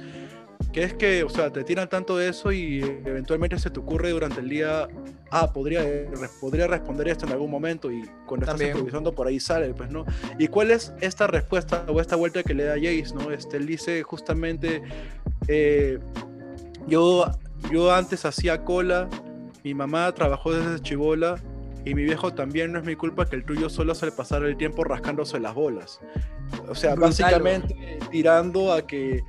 [0.71, 4.12] que es que, o sea, te tiran tanto de eso y eventualmente se te ocurre
[4.12, 4.88] durante el día,
[5.32, 5.82] ah, podría,
[6.39, 8.71] podría responder esto en algún momento y cuando estás También.
[8.71, 10.06] improvisando por ahí sale, pues, ¿no?
[10.38, 13.32] ¿Y cuál es esta respuesta o esta vuelta que le da Jace, ¿no?
[13.32, 14.82] Este, él dice justamente,
[15.47, 15.99] eh,
[16.88, 17.25] yo,
[17.71, 19.10] yo antes hacía cola,
[19.63, 21.41] mi mamá trabajó desde chivola
[21.86, 24.45] y mi viejo también no es mi culpa que el tuyo solo se le pasara
[24.47, 26.01] el tiempo rascándose las bolas.
[26.67, 29.23] O sea, Brutal, básicamente tirando a que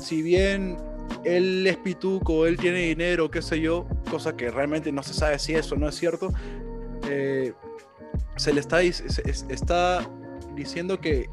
[0.00, 0.76] si bien
[1.24, 5.38] él es pituco, él tiene dinero, qué sé yo, cosa que realmente no se sabe
[5.38, 6.32] si eso no es cierto,
[7.08, 7.52] eh,
[8.36, 10.08] se le está, se- está
[10.54, 11.28] diciendo que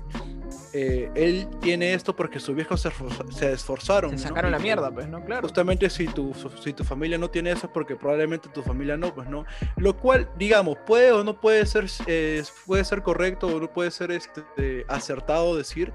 [0.74, 2.92] eh, él tiene esto porque sus viejos se,
[3.32, 4.12] se esforzaron.
[4.12, 4.30] Se ¿no?
[4.30, 5.24] sacaron Y la mierda, pues, ¿no?
[5.24, 5.42] Claro.
[5.42, 9.14] Justamente si tu, si tu familia no tiene eso es porque probablemente tu familia no,
[9.14, 9.46] pues no.
[9.78, 13.92] Lo cual, digamos, puede o no puede ser, eh, puede ser correcto o no puede
[13.92, 14.44] ser este,
[14.88, 15.94] acertado decir,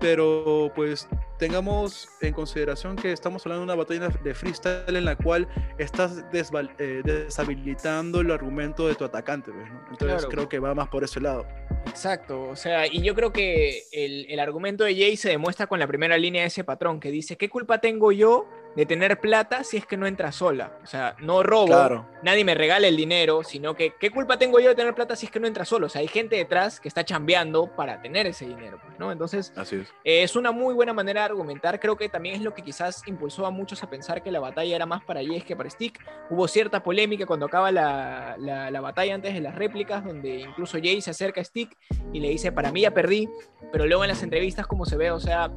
[0.00, 5.16] pero pues tengamos en consideración que estamos hablando de una batalla de freestyle en la
[5.16, 9.80] cual estás eh, deshabilitando el argumento de tu atacante, pues, ¿no?
[9.90, 10.28] Entonces Claro.
[10.28, 11.46] creo que va más por ese lado.
[11.86, 15.78] Exacto, o sea, y yo creo que el, el argumento de Jay se demuestra con
[15.78, 19.62] la primera línea de ese patrón que dice, ¿qué culpa tengo yo de tener plata
[19.64, 20.78] si es que no entra sola?
[20.82, 22.08] O sea, no robo, Claro.
[22.22, 25.26] nadie me regala el dinero, sino que, ¿qué culpa tengo yo de tener plata si
[25.26, 25.86] es que no entra solo?
[25.86, 29.12] O sea, hay gente detrás que está chambeando para tener ese dinero, pues, ¿no?
[29.12, 29.88] Entonces, Así es.
[30.04, 31.78] eh, es una muy buena manera de argumentar.
[31.80, 34.74] Creo que también es lo que quizás impulsó a muchos a pensar que la batalla
[34.74, 36.00] era más para Jace que para Stick.
[36.30, 40.78] Hubo cierta polémica cuando acaba la, la- la batalla antes de las réplicas, donde incluso
[40.78, 41.76] Jace se acerca a Stick
[42.12, 43.28] y le dice, para mí ya perdí,
[43.72, 45.50] pero luego en las entrevistas, como se ve, o sea,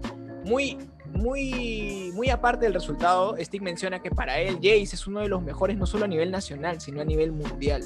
[0.43, 0.77] muy,
[1.13, 5.41] muy, muy aparte del resultado, Stick menciona que para él Jace es uno de los
[5.41, 7.84] mejores, no solo a nivel nacional, sino a nivel mundial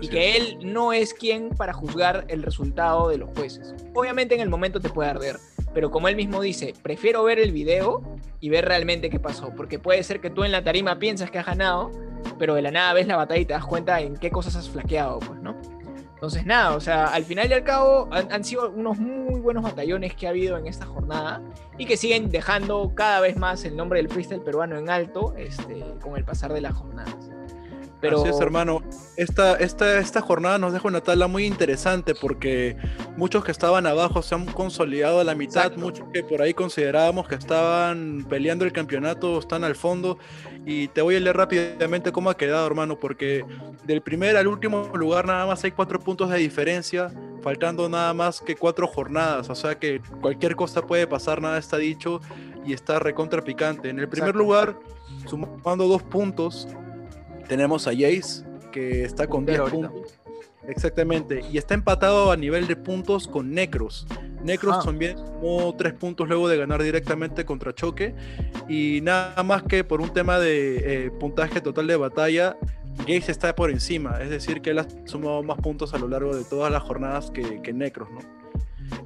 [0.00, 0.36] y que es.
[0.36, 3.74] él no es quien para juzgar el resultado de los jueces.
[3.94, 5.38] Obviamente en el momento te puede arder,
[5.72, 8.02] pero como él mismo dice, prefiero ver el video
[8.40, 11.38] y ver realmente qué pasó, porque puede ser que tú en la tarima piensas que
[11.38, 11.90] has ganado,
[12.38, 14.68] pero de la nada ves la batalla y te das cuenta en qué cosas has
[14.68, 15.56] flaqueado, pues, ¿no?
[16.24, 20.14] Entonces, nada, o sea, al final y al cabo han, sido unos muy buenos batallones
[20.14, 21.42] que ha habido en esta jornada
[21.76, 25.84] y que siguen dejando cada vez más el nombre del freestyle peruano en alto este,
[26.00, 27.30] con el pasar de las jornadas.
[28.00, 28.82] Pero, Así es, hermano.
[29.16, 32.76] Esta, esta, esta jornada nos deja una tabla muy interesante porque
[33.16, 35.80] muchos que estaban abajo se han consolidado a la mitad, Exacto.
[35.80, 40.18] muchos que por ahí considerábamos que estaban peleando el campeonato están al fondo.
[40.66, 43.44] Y te voy a leer rápidamente cómo ha quedado, hermano, porque
[43.84, 48.40] del primer al último lugar nada más hay cuatro puntos de diferencia, faltando nada más
[48.40, 49.48] que cuatro jornadas.
[49.50, 52.20] O sea que cualquier cosa puede pasar, nada está dicho
[52.64, 53.88] y está recontra picante.
[53.90, 54.44] En el primer Exacto.
[54.44, 54.78] lugar,
[55.26, 56.68] sumando dos puntos,
[57.48, 59.92] tenemos a Jace, que está con 10 Puntero ahorita.
[59.92, 60.18] puntos.
[60.66, 64.06] Exactamente, y está empatado a nivel de puntos con Necros.
[64.42, 64.82] Necros Ah.
[64.84, 68.14] también sumó 3 puntos luego de ganar directamente contra Choque.
[68.68, 72.56] Y nada más que por un tema de eh, puntaje total de batalla,
[73.00, 74.18] Jace está por encima.
[74.22, 77.30] Es decir, que él ha sumado más puntos a lo largo de todas las jornadas
[77.30, 78.20] que, que Necros, ¿no?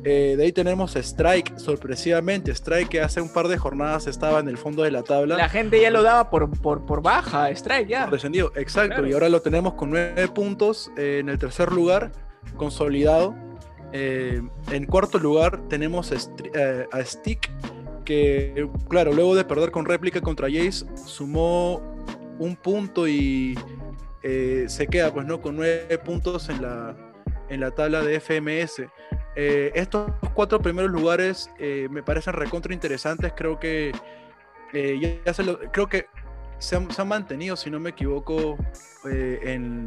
[0.05, 2.51] Eh, de ahí tenemos a Strike, sorpresivamente.
[2.53, 5.37] Strike que hace un par de jornadas estaba en el fondo de la tabla.
[5.37, 8.07] La gente ya lo daba por, por, por baja, Strike ya.
[8.07, 8.97] Descendido, exacto.
[8.97, 9.09] Claro.
[9.09, 12.13] Y ahora lo tenemos con nueve puntos eh, en el tercer lugar,
[12.57, 13.35] consolidado.
[13.93, 17.51] Eh, en cuarto lugar tenemos a, Stick,
[18.05, 21.83] que, claro, luego de perder con réplica contra Jace, sumó
[22.39, 23.59] un punto y
[24.23, 25.41] se queda, pues, ¿no?
[25.41, 26.95] Con nueve puntos en la,
[27.49, 28.83] en la tabla de FMS.
[29.41, 33.33] Eh, estos cuatro primeros lugares eh, me parecen recontra interesantes.
[33.37, 33.93] Creo que
[34.73, 36.07] eh, ya, ya se lo, creo que
[36.59, 38.59] se han, se han mantenido, si no me equivoco,
[39.09, 39.85] eh, en,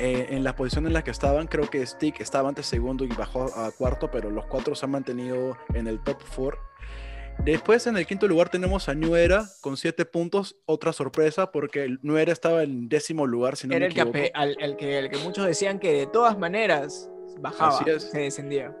[0.00, 1.46] eh, en la posición en la que estaban.
[1.46, 4.90] Creo que Stick estaba antes segundo y bajó a cuarto, pero los cuatro se han
[4.90, 6.60] mantenido en el top 4.
[7.44, 11.84] Después en el quinto lugar tenemos a New Era con siete puntos, otra sorpresa porque
[11.84, 14.76] el New Era estaba en décimo lugar, si no Era me el que, al, el
[14.76, 18.02] que, el que muchos decían que de todas maneras bajaba, Así es.
[18.04, 18.74] se descendía.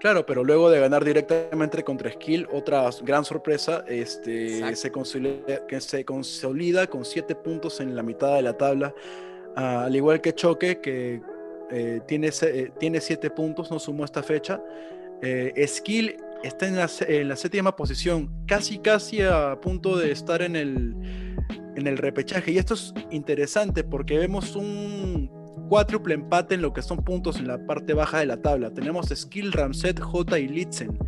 [0.00, 5.78] Claro, pero luego de ganar directamente contra Skill, otra gran sorpresa, este, se consolida, que
[5.80, 8.94] se consolida con 7 puntos en la mitad de la tabla,
[9.56, 11.20] ah, al igual que Choque, que
[11.70, 14.62] eh, tiene 7 puntos, no sumó esta fecha.
[15.20, 20.40] Eh, Skill está en la, en la séptima posición, casi casi a punto de estar
[20.40, 20.94] en el,
[21.76, 22.52] en el repechaje.
[22.52, 25.39] Y esto es interesante porque vemos un
[25.70, 28.70] cuádruple empate en lo que son puntos en la parte baja de la tabla.
[28.74, 30.98] Tenemos Skill, Ramset, J y Litzen.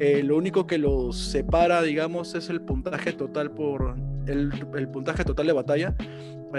[0.00, 3.96] Eh, lo único que los separa, digamos, es el puntaje total por
[4.26, 5.94] el, el puntaje total de batalla.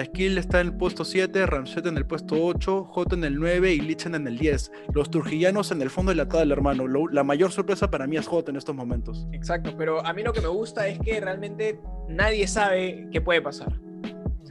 [0.05, 3.73] Skill está en el puesto 7, Ramset en el puesto 8, J en el 9
[3.73, 4.71] y Litzen en el 10.
[4.93, 6.87] Los turjillanos en el fondo de la tabla, hermano.
[6.87, 9.27] Lo- la mayor sorpresa para mí es J en estos momentos.
[9.33, 13.41] Exacto, pero a mí lo que me gusta es que realmente nadie sabe qué puede
[13.41, 13.73] pasar.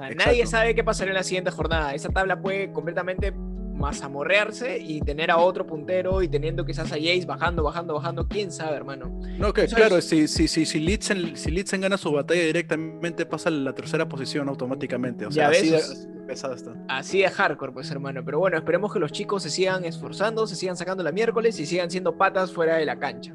[0.00, 0.30] O sea, Exacto.
[0.30, 1.94] nadie sabe qué pasará en la siguiente jornada.
[1.94, 3.32] Esa tabla puede completamente
[3.74, 8.50] mazamorrearse y tener a otro puntero y teniendo quizás a Jace bajando, bajando, bajando, quién
[8.52, 9.10] sabe, hermano.
[9.38, 13.26] No, que claro, es- si, si, si, si, Litzen, si Litzen gana su batalla directamente
[13.26, 15.26] pasa a la tercera posición automáticamente.
[15.26, 15.90] O sea, así de, ves.
[15.90, 16.74] así de pesada está.
[16.88, 18.22] Así de hardcore, pues hermano.
[18.24, 21.66] Pero bueno, esperemos que los chicos se sigan esforzando, se sigan sacando la miércoles y
[21.66, 23.34] sigan siendo patas fuera de la cancha.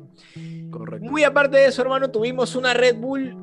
[0.71, 1.05] Correcto.
[1.09, 3.35] Muy aparte de eso, hermano, tuvimos una Red Bull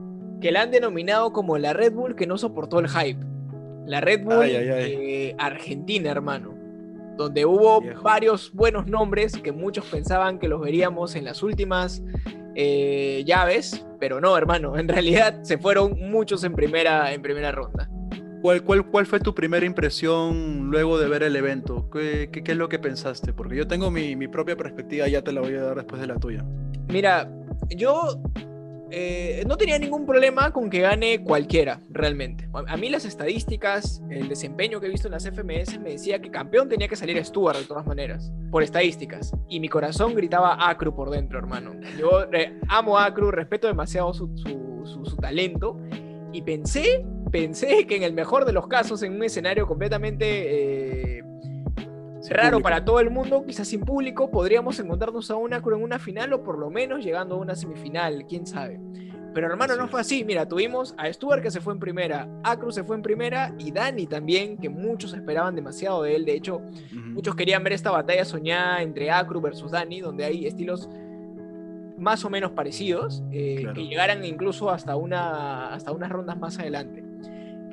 [0.43, 3.25] que la han denominado como la Red Bull que no soportó el hype.
[3.87, 4.93] La Red Bull Ay, ay, ay.
[4.99, 6.55] eh, Argentina, hermano.
[7.17, 8.03] Donde hubo Viejo.
[8.03, 12.03] varios buenos nombres que muchos pensaban que los veríamos en las últimas
[12.55, 14.77] eh, llaves, pero no, hermano.
[14.77, 17.89] En realidad se fueron muchos en primera, en primera ronda.
[18.41, 21.89] ¿Cuál, cuál, ¿Cuál fue tu primera impresión luego de ver el evento?
[21.93, 23.33] ¿Qué, qué, qué es lo que pensaste?
[23.33, 26.09] Porque yo tengo mi, mi propia perspectiva, ya te la voy a dar después de
[26.09, 26.45] la tuya.
[26.89, 27.31] Mira,
[27.71, 28.21] yo
[28.95, 32.49] eh, no tenía ningún problema con que gane cualquiera, realmente.
[32.53, 36.31] A, mí las estadísticas, el desempeño que he visto en las FMS me decía que
[36.31, 39.33] campeón tenía que salir Stuart de todas maneras, por estadísticas.
[39.49, 41.73] Y mi corazón gritaba Acru por dentro, hermano.
[41.99, 42.27] Yo
[42.69, 44.29] amo a Acru, respeto demasiado su-
[44.85, 45.79] su talento.
[46.35, 50.27] Y pensé, pensé que en el mejor de los casos, en un escenario completamente...
[50.27, 50.92] eh,
[52.23, 52.63] Sin raro público.
[52.63, 56.43] para todo el mundo, quizás sin público, podríamos encontrarnos a una en una final o
[56.43, 58.81] por lo menos llegando a una semifinal, quién sabe.
[59.35, 60.25] Pero hermano, no fue así.
[60.25, 63.73] Mira, tuvimos a Stuart que se fue en primera, Acru se fue en primera y
[63.73, 66.25] Dani también, que muchos esperaban demasiado de él.
[66.25, 66.61] De hecho,
[66.93, 70.89] muchos querían ver esta batalla soñada entre Acru versus Dani, donde hay estilos
[71.97, 73.75] más o menos parecidos, eh, Claro.
[73.75, 77.03] que llegaran incluso hasta, una, hasta unas rondas más adelante.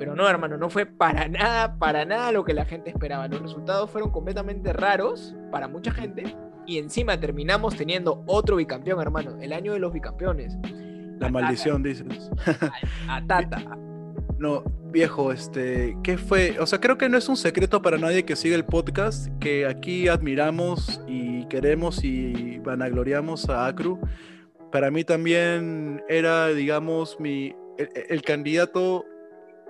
[0.00, 3.28] Pero no, hermano, no fue para nada, para nada lo que la gente esperaba.
[3.28, 6.34] Los resultados fueron completamente raros para mucha gente.
[6.66, 9.36] Y encima terminamos teniendo otro bicampeón, hermano.
[9.42, 10.56] El año de los bicampeones.
[11.18, 12.30] La maldición, dices.
[13.08, 13.62] A Tata.
[14.38, 16.58] No, viejo, este, ¿qué fue?
[16.60, 19.66] O sea, creo que no es un secreto para nadie que sigue el podcast, que
[19.66, 24.00] aquí admiramos y queremos y vanagloriamos a Acru.
[24.72, 29.04] Para mí también era, digamos, mi, el, el candidato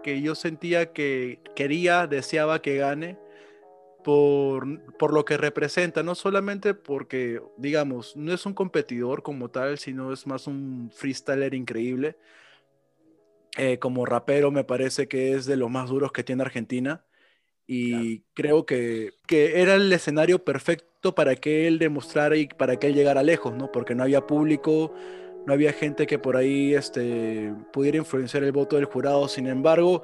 [0.02, 3.18] que yo sentía que quería, deseaba que gane
[4.02, 9.78] por, por lo que representa, no solamente porque, digamos, no es un competidor como tal,
[9.78, 12.16] sino es más un freestyler increíble.
[13.56, 17.04] Eh, como rapero me parece que es de los más duros que tiene Argentina
[17.66, 22.88] y creo que, que era el escenario perfecto para que él demostrara y para que
[22.88, 23.70] él llegara lejos, ¿no?
[23.70, 24.92] Porque no había público,
[25.46, 29.28] no había gente que por ahí este, pudiera influenciar el voto del jurado.
[29.28, 30.02] Sin embargo,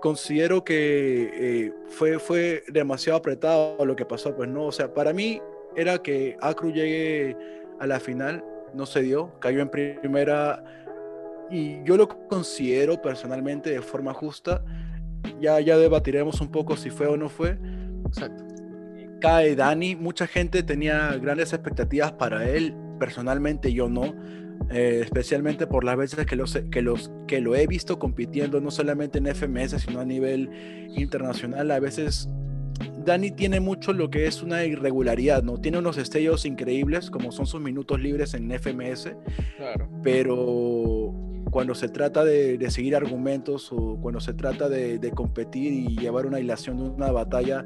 [0.00, 5.12] considero que eh, fue, fue demasiado apretado lo que pasó, pues no, o sea, para
[5.12, 5.40] mí
[5.76, 7.36] era que Acru llegue
[7.80, 10.62] a la final, no se dio, cayó en primera
[11.50, 14.64] y yo lo considero personalmente de forma justa.
[15.40, 17.58] Ya, ya debatiremos un poco si fue o no fue.
[18.06, 18.44] Exacto.
[19.20, 24.14] Cae Dani, mucha gente tenía grandes expectativas para él, personalmente yo no,
[24.72, 28.70] eh, especialmente por las veces que, los, que, los, que lo he visto compitiendo, no
[28.70, 30.50] solamente en FMS, sino a nivel
[30.96, 31.70] internacional.
[31.70, 32.28] A veces
[33.04, 35.58] Dani tiene mucho lo que es una irregularidad, ¿no?
[35.60, 39.14] Tiene unos destellos increíbles, como son sus minutos libres en FMS,
[39.56, 39.88] Claro.
[40.02, 41.12] pero
[41.52, 45.98] cuando se trata de, de seguir argumentos o cuando se trata de, de, competir y
[45.98, 47.62] llevar una hilación de una batalla,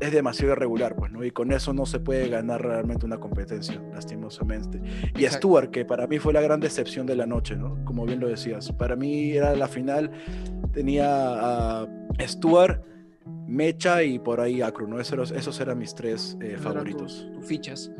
[0.00, 1.24] es demasiado irregular, pues, ¿no?
[1.24, 4.82] Y con eso no se puede ganar realmente una competencia, lastimosamente.
[5.16, 5.48] Y Exacto.
[5.48, 7.78] Stuart, que para mí fue la gran decepción de la noche, ¿no?
[7.84, 8.72] Como bien lo decías.
[8.72, 10.10] Para mí era la final,
[10.72, 11.86] tenía a
[12.20, 12.82] Stuart,
[13.46, 14.98] Mecha y por ahí Acru, ¿no?
[14.98, 17.28] Esos, esos eran mis tres eh, favoritos.
[17.28, 17.92] Tus, tus fichas.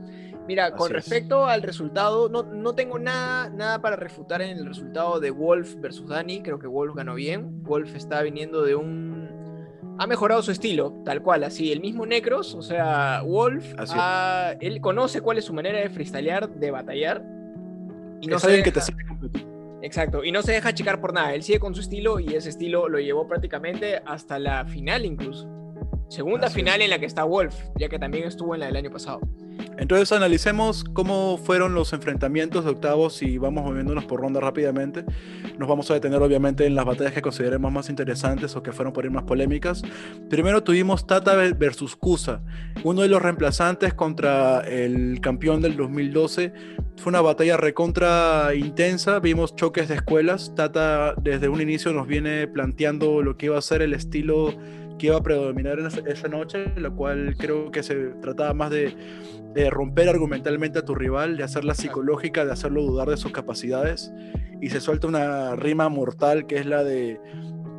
[0.48, 1.04] Mira, con Así es.
[1.04, 5.76] respecto al resultado, no, no tengo nada, nada para refutar en el resultado de Wolf
[5.76, 6.42] versus Dani.
[6.42, 7.62] Creo que Wolf ganó bien.
[7.62, 9.28] Wolf está viniendo de un.
[10.00, 11.70] Ha mejorado su estilo, tal cual, así.
[11.70, 16.48] El mismo Necros, o sea, Wolf, ha- él conoce cuál es su manera de freestylear,
[16.48, 17.22] de batallar.
[18.20, 19.46] Y no es alguien que te deja- sabe competir.
[19.82, 21.34] Exacto, y no se deja achicar por nada.
[21.34, 25.46] Él sigue con su estilo y ese estilo lo llevó prácticamente hasta la final incluso.
[26.08, 26.84] Segunda Así final es.
[26.84, 29.20] en la que está Wolf, ya que también estuvo en la del año pasado.
[29.78, 35.04] Entonces analicemos cómo fueron los enfrentamientos de octavos y vamos moviéndonos por ronda rápidamente.
[35.56, 38.92] Nos vamos a detener obviamente en las batallas que consideremos más interesantes o que fueron
[38.92, 39.82] por ir más polémicas.
[40.28, 42.42] Primero tuvimos Tata versus Kusa,
[42.82, 46.52] uno de los reemplazantes contra el campeón del 2012.
[46.96, 50.56] Fue una batalla recontra intensa, vimos choques de escuelas.
[50.56, 54.54] Tata desde un inicio nos viene planteando lo que iba a ser el estilo
[54.98, 58.94] que iba a predominar esa, noche, lo cual creo que se trataba más de,
[59.54, 64.12] de romper argumentalmente a tu rival, de hacerla psicológica, de hacerlo dudar de sus capacidades.
[64.60, 67.20] Y se suelta una rima mortal que es la de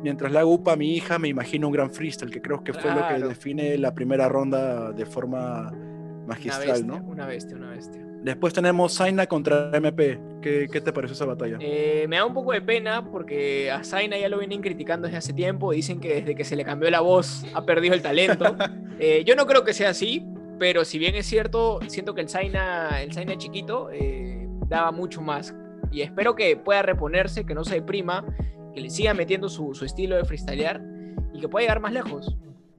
[0.02, 2.94] mientras hago upa a mi hija, me imagino un gran freestyle, que creo que fue
[2.94, 7.06] lo que define la primera ronda de forma Una magistral, bestia, ¿no?
[7.06, 8.09] una bestia, una bestia.
[8.22, 10.18] Después tenemos Zaina contra MP.
[10.42, 11.56] ¿Qué, qué te pareció esa batalla?
[11.60, 15.18] Eh, me da un poco de pena porque a Zaina ya lo vienen criticando desde
[15.18, 15.72] hace tiempo.
[15.72, 18.56] Dicen que desde que se le cambió la voz ha perdido el talento.
[19.02, 20.26] Eh, yo no creo que sea así,
[20.58, 25.22] pero si bien es cierto, siento que el Zaina, el Zaina chiquito eh, daba mucho
[25.22, 25.54] más.
[25.90, 28.26] Y espero que pueda reponerse, que no se deprima,
[28.74, 30.82] que le siga metiendo su, su estilo de freestylear
[31.32, 32.36] y que pueda llegar más lejos.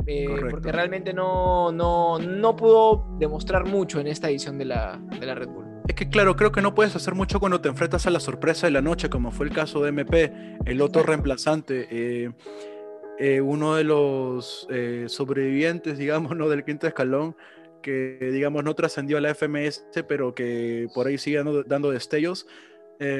[0.08, 5.26] Eh, porque realmente no, no, no pudo demostrar mucho en esta edición de la, de
[5.26, 5.72] la Red Bull.
[5.88, 8.68] Es que claro, creo que no puedes hacer mucho cuando te enfrentas a la sorpresa
[8.68, 10.32] de la noche, como fue el caso de MP,
[10.66, 12.32] el otro reemplazante, eh,
[13.20, 16.49] eh, uno de los eh, sobrevivientes, digamos, ¿no?
[16.49, 17.36] del quinto escalón,
[17.82, 22.47] que digamos no trascendió a la FMS, pero que por ahí sigue dando, dando destellos.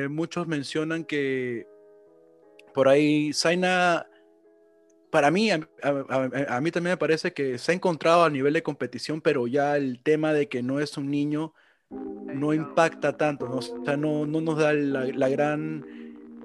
[0.10, 1.66] Muchos mencionan que
[2.76, 4.06] por ahí Zaina,
[5.12, 8.54] para mí, a, a- a- mí también me parece que se ha encontrado a nivel
[8.54, 11.54] de competición, pero ya el tema de que no es un niño
[12.34, 13.58] no impacta tanto, ¿no?
[13.58, 15.86] O sea, no, no nos da la, la gran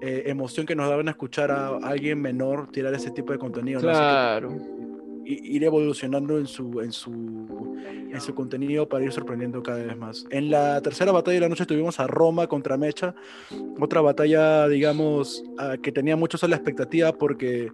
[0.03, 3.81] eh, emoción que nos daban a escuchar a alguien menor tirar ese tipo de contenido.
[3.81, 4.53] que Claro.
[5.25, 7.77] i- ir evolucionando en su, en, su,
[8.17, 10.25] en su contenido para ir sorprendiendo cada vez más.
[10.31, 13.15] En la tercera batalla de la noche tuvimos a Roma contra Mecha,
[13.79, 15.45] otra batalla, digamos,
[15.83, 17.71] que tenía muchos a la expectativa porque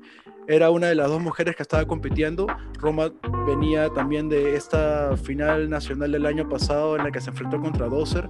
[0.49, 2.47] era una de las dos mujeres que estaba compitiendo.
[2.79, 3.13] Roma
[3.47, 7.89] venía también de esta final nacional del año pasado en la que se enfrentó contra
[7.89, 8.29] Dozer,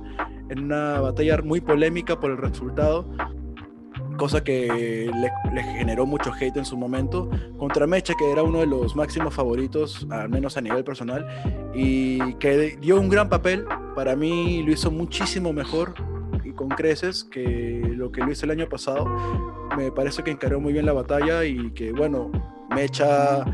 [0.50, 3.08] en una batalla muy polémica por el resultado.
[4.16, 5.10] Cosa que
[5.52, 9.34] le, generó mucho hate en su momento contra Mecha, que era uno de los máximos
[9.34, 11.26] favoritos, al menos a nivel personal,
[11.74, 13.64] y que dio un gran papel.
[13.94, 15.94] Para mí lo hizo muchísimo mejor
[16.44, 19.06] y con creces que lo que lo hizo el año pasado.
[19.76, 22.30] Me parece que encaró muy bien la batalla y que, bueno,
[22.74, 23.44] Mecha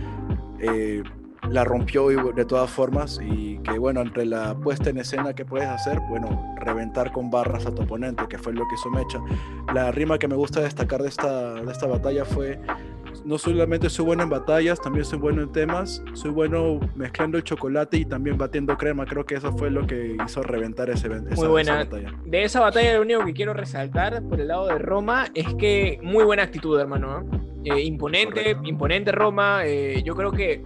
[0.61, 1.03] eh,
[1.51, 5.45] la rompió y- de todas formas y que, bueno, entre la puesta en escena que
[5.45, 9.19] puedes hacer, bueno, reventar con barras a tu oponente, que fue lo que hizo Mecha.
[9.75, 12.59] La rima que me gusta destacar de esta, de esta batalla fue
[13.25, 17.45] no solamente soy bueno en batallas, también soy bueno en temas, soy bueno mezclando el
[17.45, 19.05] chocolate y también batiendo crema.
[19.07, 21.77] Creo que eso fue lo que hizo reventar ese, esa, esa buena.
[21.77, 22.13] batalla.
[22.25, 25.99] De esa batalla lo único que quiero resaltar por el lado de Roma es que
[26.03, 27.21] muy buena actitud, hermano.
[27.23, 27.39] ¿no?
[27.65, 28.63] Eh, imponente, Correcto.
[28.69, 29.63] imponente Roma.
[29.65, 30.65] eh, yo creo que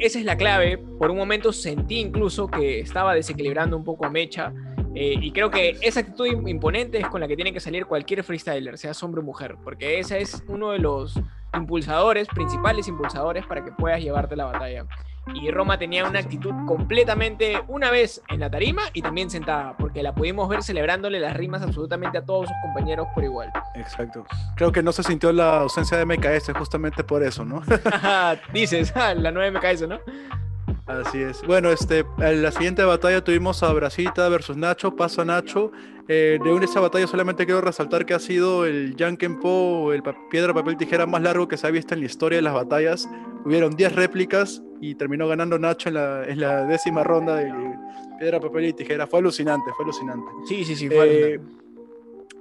[0.00, 0.78] esa es la clave.
[0.78, 4.52] Por un momento sentí incluso que estaba desequilibrando un poco a Mecha.
[4.94, 7.86] eh, y creo que esa actitud im- imponente es con la que tiene que salir
[7.86, 11.14] cualquier freestyler, sea hombre o mujer, porque ese es uno de los
[11.54, 14.86] impulsadores, principales impulsadores para que puedas llevarte la batalla.
[15.34, 20.02] Y Roma tenía una actitud completamente, una vez en la tarima y también sentada, porque
[20.02, 23.50] la pudimos ver celebrándole las rimas absolutamente a todos sus compañeros por igual.
[23.74, 24.24] Exacto.
[24.56, 27.62] Creo que no se sintió la ausencia de MKS justamente por eso, ¿no?
[28.52, 30.00] Dices, la 9 me cae eso, ¿no?
[30.86, 31.42] Así es.
[31.46, 35.70] Bueno, este, en la siguiente batalla tuvimos a Brasita versus Nacho, paso a Nacho.
[36.08, 40.16] Eh, de una esa batalla solamente quiero resaltar que ha sido el Yankenpo, el pa-
[40.28, 43.08] piedra, papel, tijera más largo que se ha visto en la historia de las batallas.
[43.44, 47.52] Hubieron 10 réplicas y terminó ganando Nacho en la, en la décima ronda de
[48.18, 49.06] piedra, papel y tijera.
[49.06, 50.30] Fue alucinante, fue alucinante.
[50.46, 50.88] Sí, sí, sí.
[50.90, 51.38] Eh,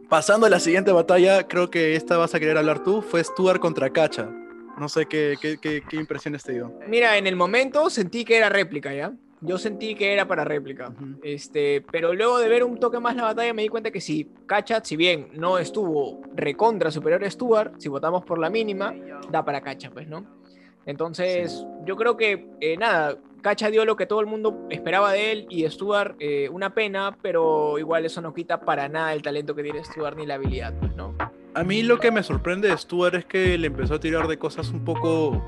[0.08, 3.60] pasando a la siguiente batalla, creo que esta vas a querer hablar tú, fue Stuart
[3.60, 4.30] contra Cacha.
[4.78, 6.74] No sé qué, qué, qué, qué impresiones te dio.
[6.88, 9.14] Mira, en el momento sentí que era réplica, ¿ya?
[9.42, 10.94] Yo sentí que era para réplica.
[11.24, 14.30] Este, pero luego de ver un toque más la batalla me di cuenta que si
[14.46, 18.94] Cachat, si bien no estuvo recontra superior a Stuart, si votamos por la mínima,
[19.30, 20.39] da para Cacha, pues, ¿no?
[20.86, 25.32] Entonces, yo creo que, eh, nada, Cacha dio lo que todo el mundo esperaba de
[25.32, 29.56] él y Stuart, eh, una pena, pero igual eso no quita para nada el talento
[29.56, 31.16] que tiene Stuart ni la habilidad, pues, ¿no?
[31.54, 34.38] A mí lo que me sorprende de Stuart es que le empezó a tirar de
[34.38, 35.42] cosas un poco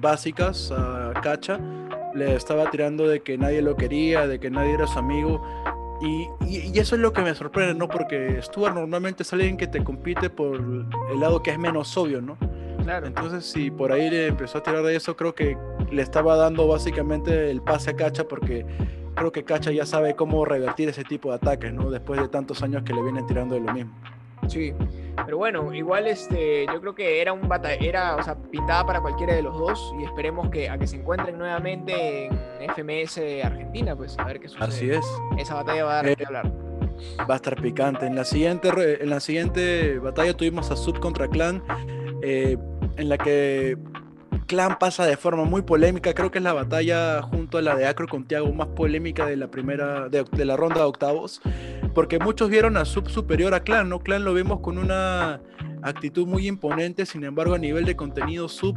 [0.00, 1.58] básicas a Cacha.
[2.14, 5.42] Le estaba tirando de que nadie lo quería, de que nadie era su amigo.
[6.00, 7.88] Y, y- y eso es lo que me sorprende, ¿no?
[7.88, 12.20] Porque Stuart normalmente es alguien que te compite por el lado que es menos obvio,
[12.20, 12.36] ¿no?
[12.84, 13.06] Claro.
[13.06, 15.56] Entonces, si por ahí le empezó a tirar de eso, creo que
[15.90, 18.64] le estaba dando básicamente el pase a Cacha porque
[19.14, 21.90] creo que Cacha ya sabe cómo revertir ese tipo de ataques, ¿no?
[21.90, 23.92] Después de tantos años que le vienen tirando de lo mismo.
[24.48, 24.74] Sí,
[25.24, 29.00] pero bueno, igual este, yo creo que era un bata era, o sea, pintada para
[29.00, 33.96] cualquiera de los dos y esperemos que a que se encuentren nuevamente en FMS Argentina,
[33.96, 34.66] pues a ver qué sucede.
[34.66, 35.06] Así es.
[35.38, 36.52] Esa batalla va a dar Eh, que hablar.
[37.28, 38.06] Va a estar picante.
[38.06, 38.68] En la siguiente,
[39.02, 41.62] en la siguiente batalla tuvimos a Sub contra Clan,
[42.22, 42.58] eh,
[42.96, 43.76] en la que
[44.46, 46.12] Clan pasa de forma muy polémica.
[46.12, 49.36] Creo que es la batalla junto a la de Acro con Tiago más polémica de
[49.36, 51.40] la primera, de, de la ronda de octavos.
[51.94, 54.00] Porque muchos vieron a Sub superior a Clan, ¿no?
[54.00, 55.40] Clan lo vemos con una
[55.82, 58.76] actitud muy imponente, sin embargo, a nivel de contenido Sub,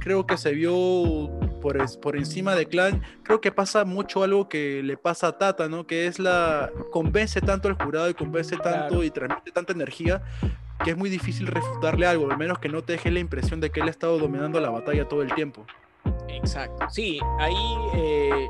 [0.00, 1.30] creo que se vio
[1.60, 3.00] por, es- por encima de Clan.
[3.22, 5.86] Creo que pasa mucho algo que le pasa a Tata, ¿no?
[5.86, 6.70] Que es la.
[6.92, 9.04] convence tanto al jurado y convence tanto Claro.
[9.04, 10.22] y transmite tanta energía
[10.84, 13.70] que es muy difícil refutarle algo, al menos que no te deje la impresión de
[13.70, 15.64] que él ha estado dominando la batalla todo el tiempo.
[16.28, 16.86] Exacto.
[16.90, 17.54] Sí, ahí
[17.94, 18.48] eh,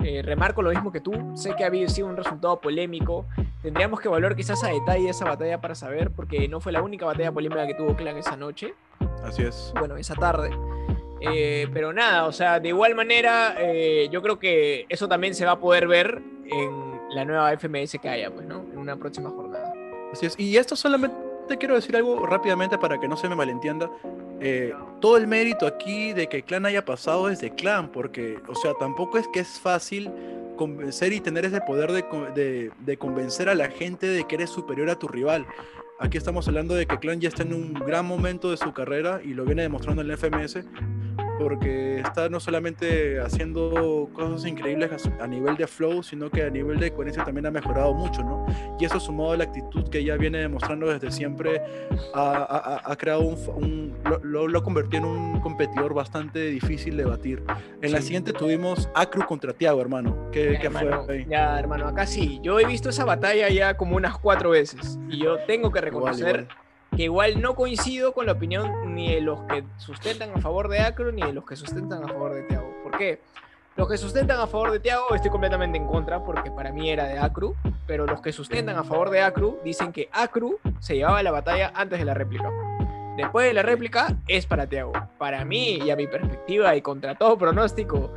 [0.00, 1.12] eh, remarco lo mismo que tú.
[1.34, 3.26] Sé que había sido un resultado polémico.
[3.62, 7.04] Tendríamos que evaluar quizás a detalle esa batalla para saber, porque no fue la única
[7.04, 8.74] batalla polémica que tuvo Clan esa noche.
[9.22, 9.72] Así es.
[9.78, 10.50] bueno, esa tarde.
[11.20, 13.56] Eh, pero nada, o sea, de igual manera,
[14.10, 18.08] yo creo que eso también se va a poder ver en la nueva FMS que
[18.08, 18.64] haya, pues, ¿no?
[18.72, 19.72] En una próxima jornada.
[20.12, 20.38] Así es.
[20.38, 21.25] Y esto solamente
[21.58, 23.90] quiero decir algo rápidamente para que no se me malentienda.
[24.40, 28.54] Eh, todo el mérito aquí de que Clan haya pasado es de Clan, porque, o
[28.54, 30.10] sea, tampoco es que es fácil
[30.56, 32.02] convencer y tener ese poder de,
[32.34, 35.46] de- de convencer a la gente de que eres superior a tu rival.
[35.98, 39.20] Aquí estamos hablando de que Clan ya está en un gran momento de su carrera
[39.24, 40.58] y lo viene demostrando en FMS,
[41.38, 46.78] porque está no solamente haciendo cosas increíbles a, nivel de flow, sino que a nivel
[46.78, 48.46] de coherencia también ha mejorado mucho, ¿no?
[48.78, 51.60] Y eso sumado a la actitud que ella viene demostrando desde siempre,
[52.14, 52.44] ha, ha-
[52.76, 57.04] ha- ha creado un, un- lo, lo, lo convirtió en un competidor bastante difícil de
[57.04, 57.42] batir.
[57.82, 58.04] En la Sí.
[58.04, 60.28] siguiente tuvimos Acru contra Tiago, hermano.
[60.32, 61.26] ¿Qué, Ya, qué fue hermano, ahí?
[61.28, 62.40] ya, hermano, acá sí.
[62.42, 64.98] Yo he visto esa batalla ya como unas cuatro veces.
[65.08, 66.48] Y yo tengo que Igual, reconocer igual.
[66.96, 70.80] Que igual no coincido con la opinión ni de los que sustentan a favor de
[70.80, 72.74] Acro ni de los que sustentan a favor de Thiago.
[72.82, 73.20] ¿Por qué?
[73.76, 77.04] Los que sustentan a favor de Thiago estoy completamente en contra porque para mí era
[77.04, 77.54] de Acru,
[77.86, 81.70] pero los que sustentan a favor de Acru dicen que Acru se llevaba la batalla
[81.74, 82.50] antes de la réplica.
[83.18, 84.92] Después de la réplica es para Thiago.
[85.18, 88.10] Para mí y a mi perspectiva y contra todo pronóstico,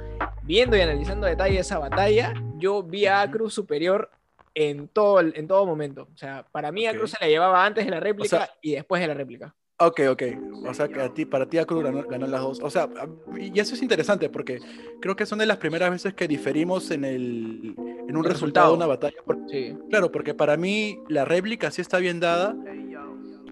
[0.44, 4.10] viendo y analizando detalle esa batalla, yo vi a Acru superior
[4.54, 6.08] en todo, en todo momento.
[6.14, 7.08] O sea, para mí Acru Ok.
[7.08, 9.56] se la llevaba antes de la réplica sea- y después de la réplica.
[9.82, 10.24] Ok, ok.
[10.68, 12.60] O sea, que a ti, para ti Acru ganó, ganó las dos.
[12.62, 13.08] O sea, a-
[13.39, 14.60] y eso es interesante porque
[15.00, 17.76] creo que son de las primeras veces que diferimos en, el,
[18.08, 19.16] en un El resultado de una batalla.
[19.50, 19.78] Sí.
[19.89, 22.56] Claro, porque para mí la réplica sí está bien dada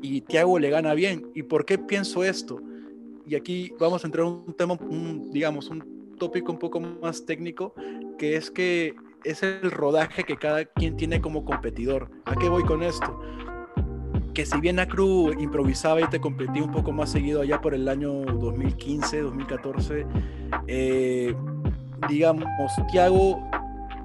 [0.01, 1.31] y Thiago le gana bien.
[1.33, 2.61] ¿Y por qué pienso esto?
[3.25, 7.25] Y aquí vamos a entrar en un tema, un, digamos, un tópico un poco más
[7.25, 7.73] técnico,
[8.17, 12.09] que es que es el rodaje que cada quien tiene como competidor.
[12.25, 13.19] ¿A qué voy con esto?
[14.33, 17.87] Que si bien Acru improvisaba y te competía un poco más seguido allá por el
[17.89, 20.05] año 2015, 2014,
[20.67, 21.35] eh,
[22.07, 22.45] digamos,
[22.91, 23.39] Thiago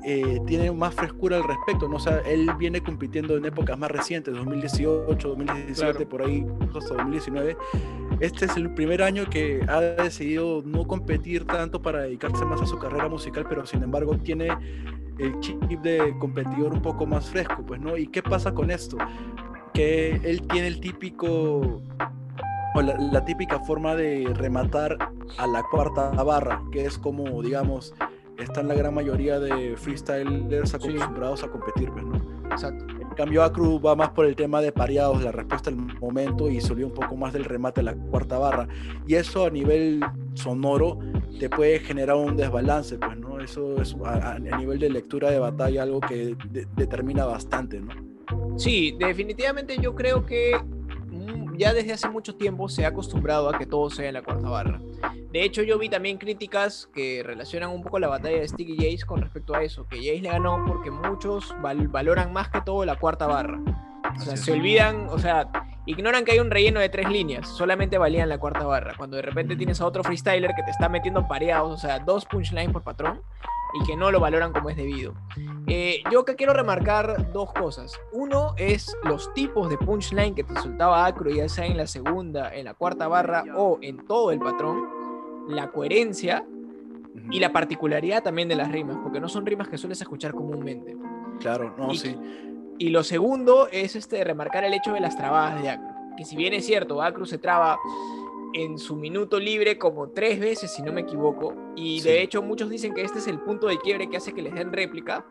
[0.04, 1.96] eh, tiene más frescura al respecto, ¿no?
[1.96, 6.08] O sea, él viene compitiendo en épocas más recientes, 2018, 2017, Claro.
[6.08, 6.44] por ahí,
[6.76, 7.56] hasta 2019.
[8.20, 12.66] Este es el primer año que ha decidido no competir tanto para dedicarse más a
[12.66, 14.48] su carrera musical, pero sin embargo tiene
[15.18, 17.96] el chip de competidor un poco más fresco, pues, ¿no?
[17.96, 18.96] ¿Y qué pasa con esto?
[19.74, 21.80] Que él tiene el típico
[22.74, 24.96] o la, la típica forma de rematar
[25.38, 27.94] a la cuarta barra, que es como, digamos,
[28.38, 32.16] están la gran mayoría de freestylers acostumbrados a competir, pues, ¿no?
[32.50, 32.84] Exacto.
[33.00, 36.60] En cambio, Acru va más por el tema de pareados, la respuesta al momento y
[36.60, 38.68] subió un poco más del remate a la cuarta barra.
[39.06, 40.00] Y eso a nivel
[40.34, 40.98] sonoro
[41.38, 43.21] te puede generar un desbalance, pues, ¿no?
[43.42, 47.92] Eso es a, a nivel de lectura de batalla algo que de- determina bastante, ¿no?
[48.58, 50.52] Sí, definitivamente yo creo que
[51.10, 54.22] mm, ya desde hace mucho tiempo se ha acostumbrado a que todo sea en la
[54.22, 54.80] cuarta barra.
[55.32, 59.06] De hecho, yo vi también críticas que relacionan un poco la batalla de Sticky Jace
[59.06, 62.84] con respecto a eso, que Jace le ganó porque muchos val- valoran más que todo
[62.84, 63.58] la cuarta barra.
[64.16, 64.58] O sea, Así se es.
[64.58, 65.48] olvidan, o sea,
[65.86, 68.94] ignoran que hay un relleno de tres líneas, solamente valían la cuarta barra.
[68.96, 72.24] Cuando de repente tienes a otro freestyler que te está metiendo pareados, o sea, dos
[72.26, 73.20] punchlines por patrón,
[73.74, 75.14] y que no lo valoran como es debido.
[75.66, 77.98] Eh, yo que quiero remarcar dos cosas.
[78.12, 82.54] Uno es los tipos de punchline que te soltaba Acro, ya sea en la segunda,
[82.54, 84.88] en la cuarta barra o en todo el patrón.
[85.48, 86.44] La coherencia
[87.30, 90.94] y la particularidad también de las rimas, porque no son rimas que sueles escuchar comúnmente.
[91.40, 92.18] Claro, no, Y- sí.
[92.78, 95.88] Y lo segundo es este, remarcar el hecho de las trabadas de Acru.
[96.16, 97.78] Que si bien es cierto, Acru se traba
[98.54, 101.54] en su minuto libre como tres veces, si no me equivoco.
[101.76, 102.08] Y Sí.
[102.08, 104.54] de hecho muchos dicen que este es el punto de quiebre que hace que les
[104.54, 105.24] den réplica.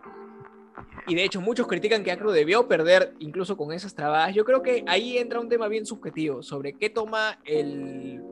[1.08, 4.34] Y de hecho muchos critican que Acru debió perder incluso con esas trabadas.
[4.34, 8.24] Yo creo que ahí entra un tema bien subjetivo sobre qué toma el,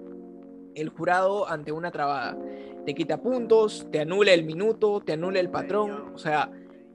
[0.75, 2.37] el jurado ante una trabada.
[2.85, 6.11] Te quita puntos, te anula el minuto, te anula el patrón.
[6.15, 6.49] O sea,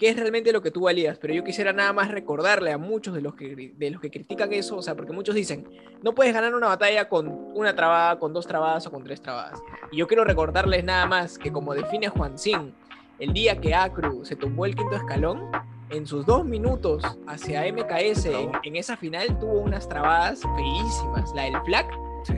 [0.04, 2.76] ¿qué qué es realmente lo que tú valías, pero yo quisiera nada más recordarle a
[2.76, 5.66] muchos de los que, de los que critican eso, o sea, porque muchos dicen,
[6.02, 9.62] no puedes ganar una batalla con una trabada, con dos trabadas o con tres trabadas.
[9.90, 12.74] Y yo quiero recordarles nada más que como define Juan Sin,
[13.18, 15.50] el día que Acru se tumbó el quinto escalón,
[15.88, 21.44] en sus dos minutos hacia MKS en, en esa final tuvo unas trabadas feísimas, la
[21.44, 21.86] del flag.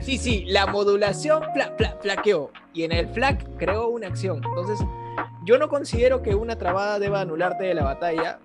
[0.01, 4.41] Sí, sí, la modulación fla- fla- flaqueó y en el flag creó una acción.
[4.43, 4.79] Entonces,
[5.45, 8.39] yo no considero que una trabada deba anularte de la batalla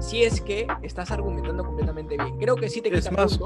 [0.00, 2.38] si es que estás argumentando completamente bien.
[2.38, 3.38] Creo que sí te Es más,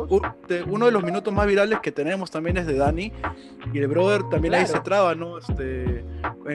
[0.66, 3.12] uno de los minutos más virales que tenemos también es de Dani.
[3.72, 5.38] Y el brother también ahí se traba, ¿no?
[5.38, 6.04] Este,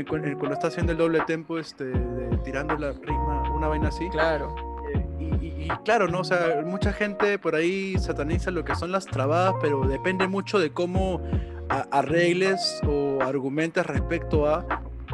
[0.06, 3.88] cu- en- cuando está haciendo el doble tempo, este, de- tirando la rima, una vaina
[3.88, 4.10] así.
[4.10, 4.77] Claro, Eh,
[5.74, 6.20] Y, claro, ¿no?
[6.22, 10.59] O sea, mucha gente por ahí sataniza lo que son las trabadas, pero depende mucho
[10.59, 11.22] de cómo
[11.91, 14.65] arregles o argumentes respecto a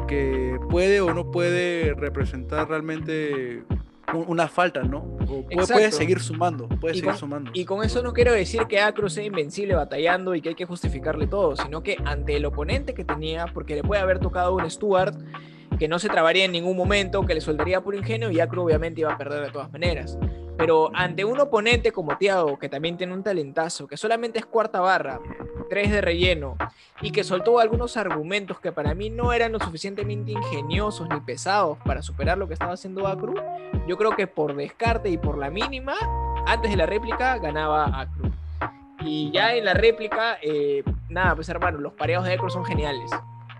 [0.06, 3.64] que puede o no puede representar realmente
[4.12, 4.98] un- una falta, ¿no?
[5.28, 7.50] O puede, seguir sumando, puede Y seguir con- sumando.
[7.54, 10.66] Y con eso no quiero decir que Acru sea invencible batallando y que hay que
[10.66, 14.70] justificarle todo, sino que ante el oponente que tenía, porque le puede haber tocado un
[14.70, 15.16] Stuart
[15.78, 19.00] que no se trabaría en ningún momento, que le soltaría por ingenio y Acru obviamente
[19.00, 20.18] iba a perder de todas maneras.
[20.56, 24.80] Pero ante un oponente como Tiago, que también tiene un talentazo, que solamente es cuarta
[24.80, 25.20] barra,
[25.68, 26.56] tres de relleno,
[27.00, 31.78] y que soltó algunos argumentos que para mí no eran lo suficientemente ingeniosos ni pesados
[31.84, 33.34] para superar lo que estaba haciendo Acru,
[33.88, 35.94] yo creo que por descarte y por la mínima,
[36.46, 38.30] antes de la réplica ganaba Acru.
[39.00, 43.10] Y ya en la réplica, eh, nada, pues hermano, los pareos de Acru son geniales.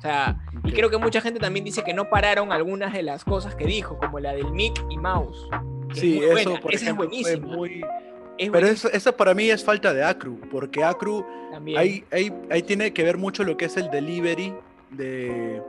[0.04, 3.54] Sea, y creo que mucha gente también dice que no pararon algunas de las cosas
[3.54, 5.48] que dijo, como la del Mick y Mouse.
[5.92, 7.46] es Sí, eso, por esa ejemplo, es buenísima.
[7.48, 7.84] fue muy...
[8.36, 11.24] es Pero eso, eso para mí es falta de Acru, porque Acru
[11.74, 14.52] ahí, ahí, ahí tiene que ver mucho lo que es el delivery
[14.90, 15.62] de,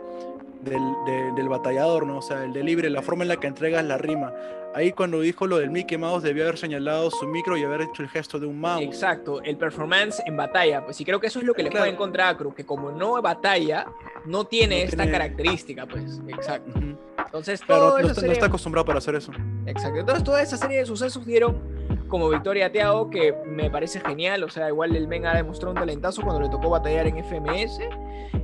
[0.63, 2.17] del, de- del batallador, ¿no?
[2.17, 4.33] O sea, el delivery, la forma en la que entregas la rima.
[4.75, 8.03] Ahí cuando dijo lo del Mickey Mouse debió haber señalado su micro y haber hecho
[8.03, 8.83] el gesto de un mouse.
[8.83, 11.83] Exacto, el performance en batalla, pues y creo que eso es lo que le Claro.
[11.83, 13.85] juega en contra a Acru, que como no batalla,
[14.25, 16.77] no tiene No esta tiene- característica, pues, exacto.
[17.25, 19.31] Entonces, todo no, está, no serie- está acostumbrado para hacer eso.
[19.65, 19.99] Exacto.
[19.99, 21.57] Entonces, toda esa serie de sucesos dieron
[22.07, 24.43] como victoria a Thiago, que me parece genial.
[24.43, 27.79] O sea, igual el Men ha demostrado un talentazo cuando le tocó batallar en FMS.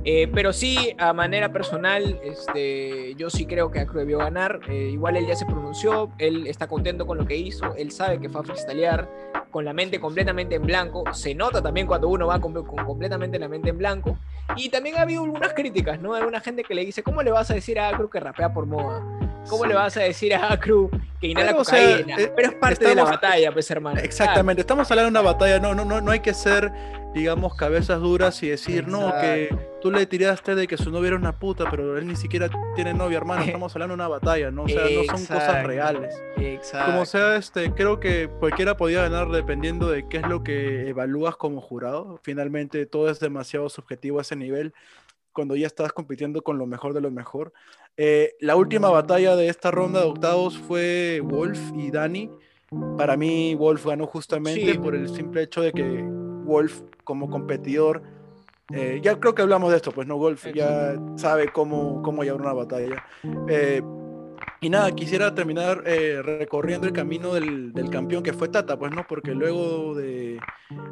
[0.04, 4.60] Eh, pero sí, a manera personal, este, yo sí creo que Acru debió ganar.
[4.68, 8.18] Eh, igual él ya se pronunció, él está contento con lo que hizo, él sabe
[8.18, 9.08] que fue a freestylear
[9.50, 11.04] con la mente completamente en blanco.
[11.12, 14.18] Se nota también cuando uno va con completamente la mente en blanco.
[14.56, 16.14] Y también ha habido algunas críticas, ¿no?
[16.14, 18.52] Hay una gente que le dice, ¿cómo le vas a decir a Acru que rapea
[18.52, 19.00] por moda?
[19.48, 19.68] ¿Cómo Sí.
[19.68, 20.90] le vas a decir a Acru
[21.20, 22.16] que inhala Pero, o sea, cocaína?
[22.20, 24.00] eh, Pero es parte de la batalla, pues, hermano.
[24.00, 26.70] Exactamente, estamos hablando de una batalla, no, no, no, no hay que ser,
[27.14, 29.48] digamos, cabezas duras y decir, no, que
[29.82, 32.94] tú le tiraste de que su novia era una puta, pero él ni siquiera tiene
[32.94, 34.62] novia, hermano, estamos hablando de una batalla, ¿no?
[34.64, 36.14] O sea, no son cosas reales.
[36.36, 36.92] Exacto.
[36.92, 41.36] Como sea, este, creo que cualquiera podía ganar dependiendo de qué es lo que evalúas
[41.36, 42.18] como jurado.
[42.22, 44.72] Finalmente, todo es demasiado subjetivo a ese nivel
[45.32, 47.52] cuando ya estás compitiendo con lo mejor de lo mejor.
[47.96, 52.30] Eh, la última batalla de esta ronda de octavos fue Wolf y Dani.
[52.96, 54.78] Para mí, Wolf ganó justamente Sí.
[54.78, 56.02] por el simple hecho de que
[56.44, 58.02] Wolf, como competidor,
[58.72, 62.40] eh, ya creo que hablamos de esto, pues no, Wolf ya sabe cómo, cómo llevar
[62.40, 63.04] una batalla.
[63.48, 63.82] Eh,
[64.60, 68.92] y nada, quisiera terminar eh, recorriendo el camino del, del campeón que fue Tata, pues
[68.92, 70.38] no, porque luego de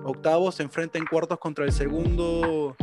[0.05, 2.77] octavos se enfrenta en cuartos contra el segundo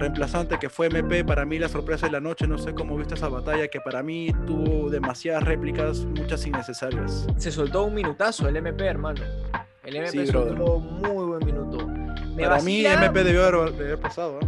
[0.00, 1.24] reemplazante que fue MP.
[1.24, 4.02] Para mí la sorpresa de la noche, no sé cómo viste esa batalla, que para
[4.02, 7.26] mí tuvo demasiadas réplicas, muchas innecesarias.
[7.36, 9.20] Se soltó un minutazo el MP, hermano.
[9.84, 11.89] El MP Sí, soltó muy buen minuto.
[12.40, 14.38] Me para mí vacila- MP debió haber, de haber pasado.
[14.40, 14.46] ¿eh?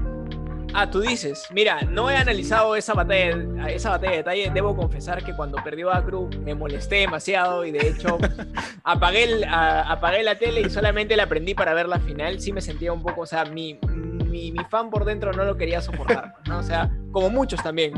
[0.75, 4.51] Ah, tú dices, mira, no he analizado esa batalla, esa batalla de detalle.
[4.55, 8.17] Debo confesar que cuando perdió Acru me molesté demasiado y de hecho
[8.85, 12.41] apagué, el- a- apagué la tele y solamente la prendí para ver la final.
[12.41, 15.59] Sí me sentía un poco, o sea, mi, mi, mi fan por dentro no lo
[15.59, 16.59] quería soportar, ¿no?
[16.61, 17.93] O sea, como muchos también.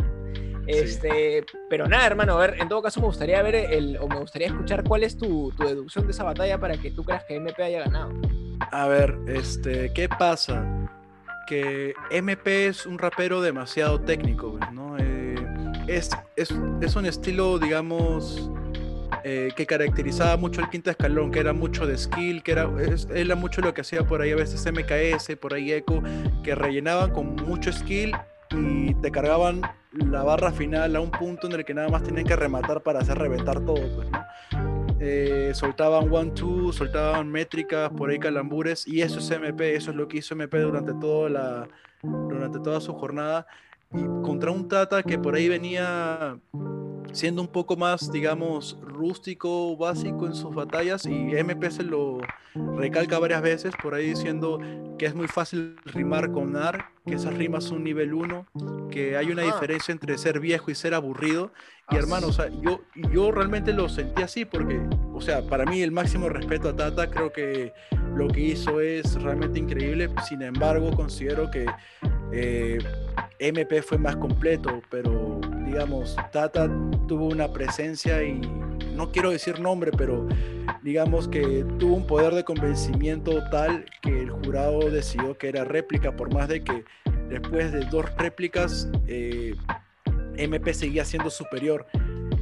[0.66, 4.18] Este, pero nada, hermano, a ver, en todo caso me gustaría ver el, o me
[4.18, 7.36] gustaría escuchar cuál es tu, tu deducción de esa batalla para que tú creas que
[7.36, 8.12] MP haya ganado.
[8.72, 10.64] A ver, este, ¿qué pasa?
[11.46, 14.96] Que MP es un rapero demasiado técnico, ¿no?
[14.98, 15.34] Eh,
[15.86, 18.50] es, es, es un estilo, digamos,
[19.24, 23.08] eh, que caracterizaba mucho el quinto escalón, que era mucho de skill, que era, es-
[23.14, 26.02] era mucho lo que hacía por ahí a veces MKS, por ahí Echo,
[26.42, 28.14] que rellenaban con mucho skill
[28.56, 32.26] y te cargaban la barra final a un punto en el que nada más tenían
[32.26, 34.24] que rematar para hacer reventar todo, pues, ¿no?
[35.00, 39.96] Eh, soltaban one two, soltaban métricas, por ahí calambures, y eso es MP, eso es
[39.96, 40.92] lo que hizo MP durante
[41.28, 41.68] la
[42.02, 43.46] durante toda su jornada
[43.92, 46.38] y contra un Tata que por ahí venía
[47.14, 52.18] siendo un poco más, digamos, rústico, básico en sus batallas y MP se lo
[52.76, 54.58] recalca varias veces por ahí diciendo
[54.98, 58.46] que es muy fácil rimar con AR, que esas rimas son nivel 1,
[58.90, 61.52] que hay una diferencia entre ser viejo y ser aburrido.
[61.90, 62.80] Y Ah, hermano, o sea, yo,
[63.12, 64.80] yo realmente lo sentí así porque,
[65.12, 67.72] o sea, para mí el máximo respeto a Tata, creo que
[68.14, 70.08] lo que hizo es realmente increíble.
[70.28, 71.66] Sin embargo, considero que
[72.32, 72.78] eh,
[73.38, 75.33] MP fue más completo, pero
[75.74, 76.70] digamos, Tata
[77.08, 78.40] tuvo una presencia y
[78.94, 80.24] no quiero decir nombre, pero
[80.84, 86.14] digamos que tuvo un poder de convencimiento tal que el jurado decidió que era réplica,
[86.14, 86.84] por más de que
[87.28, 89.56] después de dos réplicas eh,
[90.36, 91.86] MP seguía siendo superior.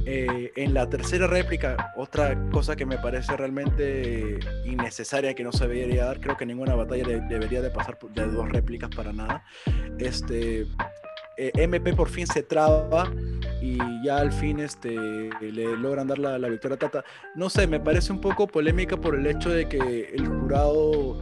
[0.05, 5.65] Eh, en la tercera réplica, otra cosa que me parece realmente innecesaria que no se
[5.67, 9.43] debería dar, creo que ninguna batalla de- debería de pasar de dos réplicas para nada.
[9.97, 10.67] Este,
[11.37, 13.11] eh, MP por fin se traba
[13.61, 14.91] y ya al fin este,
[15.41, 17.03] le logran dar la, la victoria a Tata.
[17.35, 21.19] No sé, me parece un poco polémica por el hecho de que el jurado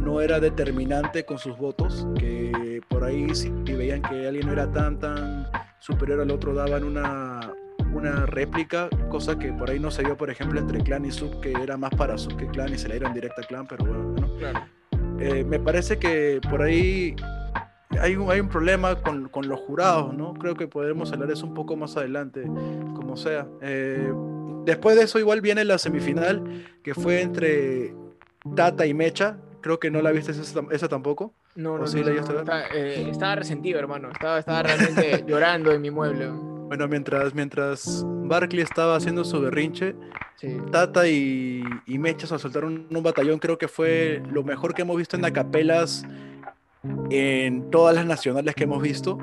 [0.00, 4.70] no era determinante con sus votos, que por ahí si veían que alguien no era
[4.70, 5.46] tan tan
[5.80, 7.52] superior al otro daban una,
[7.92, 11.40] una réplica, cosa que por ahí no se vio, por ejemplo, entre Clan y Sub,
[11.40, 13.84] que era más para Sub que Clan y se le dieron directa a Clan, pero
[13.84, 14.28] bueno.
[14.38, 14.60] Claro.
[15.18, 17.16] Eh, me parece que por ahí
[18.00, 20.34] hay un, hay un problema con, con los jurados, ¿no?
[20.34, 22.42] Creo que podremos hablar de eso un poco más adelante,
[22.94, 23.46] como sea.
[23.60, 24.12] Eh,
[24.64, 27.94] después de eso igual viene la semifinal, que fue entre
[28.54, 29.38] Tata y Mecha.
[29.60, 31.32] Creo que no la viste esa, esa tampoco.
[31.54, 34.10] No, ¿O no, sí la eh, estaba resentido, hermano.
[34.10, 36.28] Estaba, estaba realmente llorando en mi mueble.
[36.28, 39.94] Bueno, mientras, mientras Barkley estaba haciendo su berrinche,
[40.36, 40.58] Sí.
[40.70, 43.38] Tata y, y Mecha se soltaron un batallón.
[43.38, 46.04] Creo que fue lo mejor que hemos visto en acapelas
[47.10, 49.18] en todas las nacionales que hemos visto.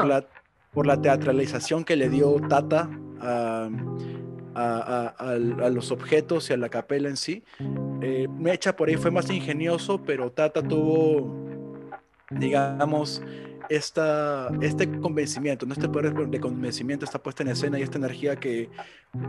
[0.00, 0.26] Por la,
[0.72, 3.68] por la teatralización que le dio Tata a,
[4.54, 5.34] a- a-
[5.66, 7.44] a los objetos y a la capela en sí.
[8.02, 11.32] Eh, Mecha por ahí fue más ingenioso, pero Tata tuvo,
[12.30, 13.22] digamos,
[13.68, 15.74] esta, este convencimiento, ¿no?
[15.74, 18.70] este poder de convencimiento, esta puesta en escena y esta energía que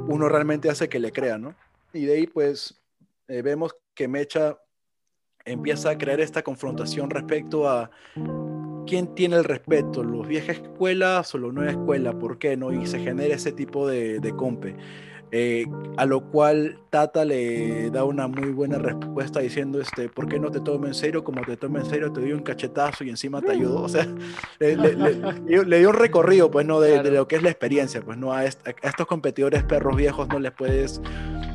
[0.07, 1.55] uno realmente hace que le crea, ¿no?
[1.93, 2.79] Y de ahí pues
[3.27, 4.57] eh, vemos que Mecha
[5.51, 7.89] empieza a crear esta confrontación respecto a
[8.87, 12.71] quién tiene el respeto, los viejas escuelas o la nueva escuela, ¿por qué no?
[12.73, 14.75] Y se genera ese tipo de, de compe.
[15.31, 20.39] Eh, a lo cual Tata le da una muy buena respuesta diciendo, este, ¿por qué
[20.39, 21.23] no te tomo en serio?
[21.23, 23.83] Como te tomo en serio, te doy un cachetazo y encima te ayudo.
[23.83, 24.07] O sea,
[24.57, 26.79] le, le- le- le dio- un recorrido, pues, ¿no?
[26.79, 27.15] De, de Claro.
[27.17, 28.33] lo que es la experiencia, pues, ¿no?
[28.33, 30.99] A, est- a estos competidores perros viejos no les puedes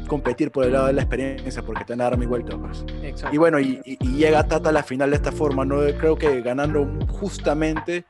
[0.06, 2.84] competir por el lado de la experiencia porque te van a dar mi vuelta, pues.
[3.32, 5.76] Y bueno, y, y- y llega Tata a la final de esta forma, ¿no?
[5.98, 8.04] Creo que ganando justamente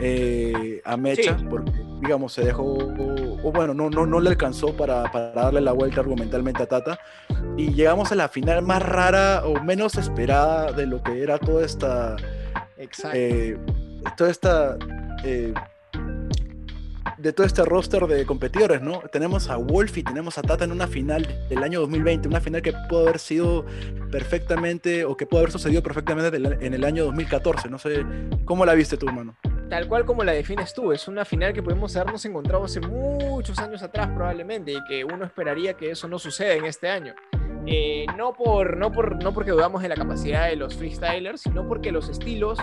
[0.00, 1.44] eh, a Mecha, Sí.
[1.48, 1.70] porque,
[2.00, 6.00] digamos, se dejó, o bueno, no, no, no le alcanzó para, para darle la vuelta
[6.00, 6.98] argumentalmente a Tata.
[7.56, 11.64] Y llegamos a la final más rara o menos esperada de lo que era toda
[11.64, 12.16] esta,
[12.78, 13.16] Exacto.
[13.16, 13.56] eh,
[14.16, 14.76] toda esta,
[15.24, 15.54] eh,
[17.22, 19.00] de todo este roster de competidores, ¿no?
[19.12, 22.62] Tenemos a Wolf y tenemos a Tata en una final del año 2020, una final
[22.62, 23.64] que pudo haber sido
[24.10, 28.04] perfectamente, o que pudo haber sucedido perfectamente en el año 2014, no sé,
[28.44, 29.36] ¿cómo la viste tú, hermano?
[29.70, 33.58] Tal cual como la defines tú, es una final que podemos habernos encontrado hace muchos
[33.60, 37.14] años atrás probablemente y que uno esperaría que eso no suceda en este año.
[37.66, 41.66] Eh, no, por, no, por, no porque dudamos de la capacidad de los freestylers, sino
[41.68, 42.58] porque los estilos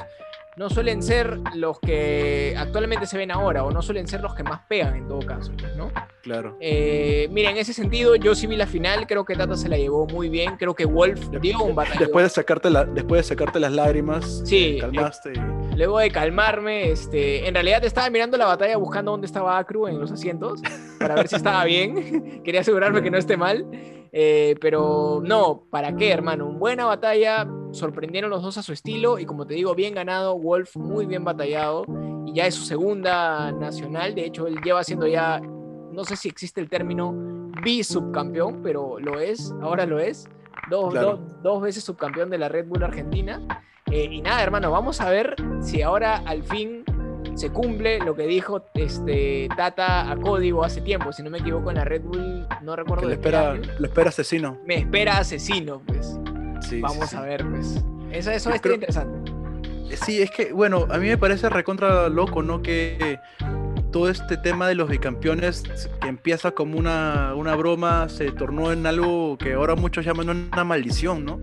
[0.58, 4.43] no suelen ser los que actualmente se ven ahora o no suelen ser los que
[4.43, 5.89] más pegan en todo caso, ¿no?
[6.22, 6.58] Claro.
[6.60, 9.78] Eh, mira, en ese sentido yo sí vi la final, creo que Tata se la
[9.78, 12.00] llevó muy bien, creo que Wolf dio un batallón.
[12.00, 15.34] Después de sacarte, la, después de sacarte las lágrimas, Sí, te calmaste.
[15.34, 19.88] y- Luego de calmarme, este, en realidad estaba mirando la batalla buscando dónde estaba Acru
[19.88, 20.62] en los asientos
[21.00, 22.41] para ver si estaba bien.
[22.43, 23.66] Quería asegurarme que no esté mal.
[24.12, 26.47] Eh, pero no, ¿para qué, hermano?
[26.53, 30.76] Buena batalla, sorprendieron los dos a su estilo y como te digo, bien ganado, Wolf
[30.78, 31.84] muy bien batallado
[32.26, 34.16] y ya es su segunda nacional.
[34.16, 37.14] De hecho, él lleva siendo ya, no sé si existe el término
[37.64, 40.28] bi-subcampeón, pero lo es, ahora lo es.
[40.70, 41.18] Dos, Claro.
[41.18, 43.64] dos- dos veces subcampeón de la Red Bull Argentina.
[43.91, 46.84] Eh, y nada, hermano, vamos a ver si ahora al fin
[47.40, 51.14] se cumple lo que dijo este, Tata a código hace tiempo.
[51.14, 53.88] Si no me equivoco, en la Red Bull, no recuerdo Que le qué espera, le
[53.88, 54.58] espera asesino.
[54.66, 56.20] Me espera asesino, pues.
[56.62, 57.82] Sí, Vamos sí, a ver, pues.
[58.12, 59.32] Eso, eso es creo- interesante.
[60.06, 62.62] Sí, es que, bueno, a mí me parece recontra loco, ¿no?
[62.62, 63.18] Que
[63.92, 65.64] todo este tema de los bicampeones,
[66.02, 70.64] que empieza como una, una broma, se tornó en algo que ahora muchos llaman una
[70.64, 71.40] maldición, ¿no?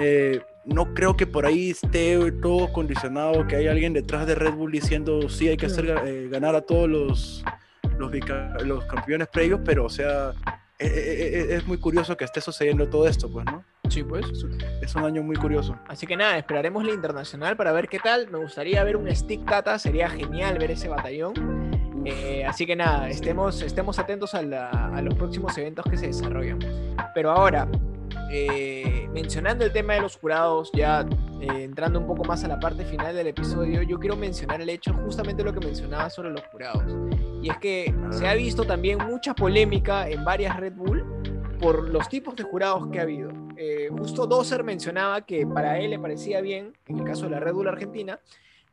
[0.00, 4.54] Eh, no creo que por ahí esté todo condicionado, que hay alguien detrás de Red
[4.54, 7.44] Bull diciendo, sí, hay que hacer eh, ganar a todos los,
[8.64, 10.32] los campeones previos, pero o sea,
[10.78, 13.64] e- e- e- es muy curioso que esté sucediendo todo esto, pues, ¿no?
[13.88, 14.24] Sí, pues.
[14.80, 15.76] Es un año muy curioso.
[15.86, 18.30] Así que nada, esperaremos la internacional para ver qué tal.
[18.30, 21.34] Me gustaría ver un Stick Tata, sería genial ver ese batallón.
[22.06, 26.06] Eh, así que nada, estemos, estemos atentos a, la- a los próximos eventos que se
[26.06, 26.58] desarrollan.
[27.14, 27.68] Pero ahora,
[28.34, 31.06] eh, mencionando el tema de los jurados, ya
[31.40, 34.70] eh, entrando un poco más a la parte final del episodio, yo quiero mencionar el
[34.70, 36.82] hecho, justamente lo que mencionaba sobre los jurados.
[37.42, 41.04] Y es que se ha visto también mucha polémica en varias Red Bull
[41.60, 43.30] por los tipos de jurados que ha habido.
[43.56, 47.40] Eh, justo Dozer mencionaba que para él le parecía bien, en el caso de la
[47.40, 48.18] Red Bull Argentina,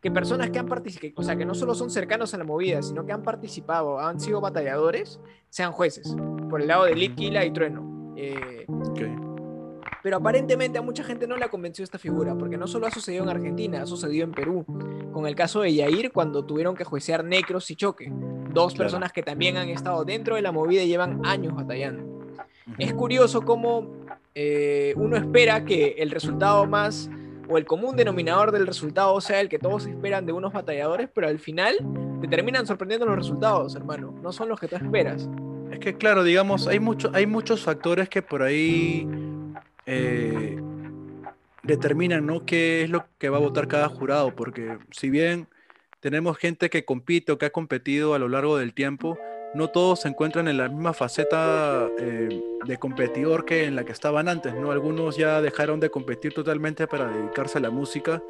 [0.02, 2.82] que personas que han participado, o sea, que no solo son cercanos a la movida,
[2.82, 6.16] sino que han participado, han sido batalladores, sean jueces,
[6.50, 8.14] por el lado de Litquila y Trueno.
[8.16, 9.29] Eh, Ok.
[10.04, 13.24] Pero aparentemente a mucha gente no la convenció esta figura, porque no solo ha sucedido
[13.24, 14.66] en Argentina, ha sucedido en Perú,
[15.12, 18.12] con el caso de Yair cuando tuvieron que juecear Necros y Choque,
[18.54, 18.86] dos Claro.
[18.86, 22.04] personas que también han estado dentro de la movida y llevan años batallando.
[22.78, 23.88] Es curioso cómo
[24.36, 27.10] eh, uno espera que el resultado más
[27.50, 31.28] o el común denominador del resultado sea el que todos esperan de unos batalladores, pero
[31.28, 31.76] al final
[32.22, 34.14] te terminan sorprendiendo los resultados, hermano.
[34.22, 35.28] No son los que tú esperas.
[35.72, 39.08] Es que claro, digamos, hay, mucho, hay muchos factores que por ahí
[39.92, 40.62] eh,
[41.64, 42.46] determinan ¿no?
[42.46, 45.48] qué es lo que va a votar cada jurado, porque si bien
[46.00, 49.18] tenemos gente que compite o que ha competido a lo largo del tiempo,
[49.56, 52.30] no todos se encuentran en la misma faceta eh,
[52.66, 54.72] de competidor que en la que estaban antes, ¿no?
[54.72, 58.22] Algunos ya dejaron de competir totalmente para dedicarse a la música,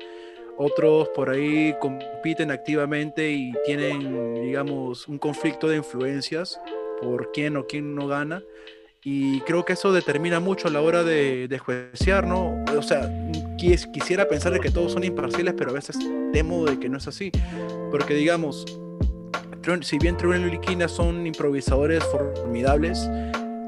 [0.58, 6.60] otros por ahí compiten activamente y tienen, digamos, un conflicto de influencias
[7.02, 8.44] por quién o quién no gana.
[9.04, 12.64] Y creo que eso determina mucho a la hora de, de juecear, ¿no?
[12.78, 13.04] O sea,
[13.58, 15.98] quis- quisiera pensar de que todos son imparciales, pero a veces
[16.34, 17.32] temo de que no es así.
[17.92, 18.66] Porque, digamos,
[19.82, 23.10] si bien Trueno y Liquina son improvisadores formidables,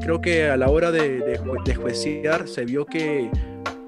[0.02, 3.30] creo que a la hora de, de, de juecear se vio que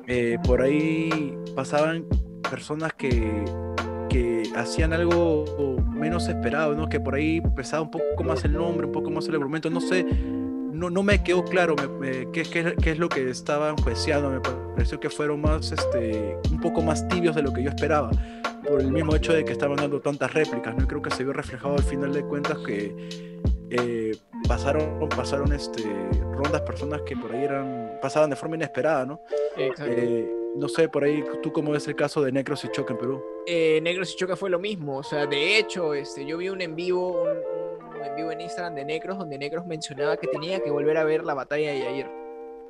[0.07, 2.05] eh, por ahí pasaban
[2.49, 3.43] personas que,
[4.09, 5.43] que hacían algo
[5.91, 6.87] menos esperado, ¿no?
[6.87, 9.81] Que por ahí pesaba un poco más el nombre, un poco más el argumento, no
[9.81, 10.05] sé,
[10.73, 14.29] no, no me quedó claro me- me- qué, qué- qué es lo que estaban jueceando,
[14.29, 18.11] me pareció que fueron más, este, un poco más tibios de lo que yo esperaba,
[18.67, 20.87] por el mismo hecho de que estaban dando tantas réplicas, ¿no?
[20.87, 22.95] Creo que se vio reflejado al final de cuentas que
[23.69, 24.15] eh,
[24.47, 25.83] pasaron, pasaron este,
[26.33, 29.19] rondas personas que por ahí eran, pasaban de forma inesperada, ¿no?
[29.57, 32.99] Eh, no sé, por ahí, ¿tú cómo ves el caso de Necros y Choque en
[32.99, 33.23] Perú?
[33.47, 34.97] eh, Negros y Choca fue lo mismo.
[34.97, 37.29] O sea, de hecho, este, yo vi un en vivo, un,
[38.03, 41.03] un en vivo en Instagram de Necros, donde Necros mencionaba que tenía que volver a
[41.03, 42.07] ver la batalla de Yair.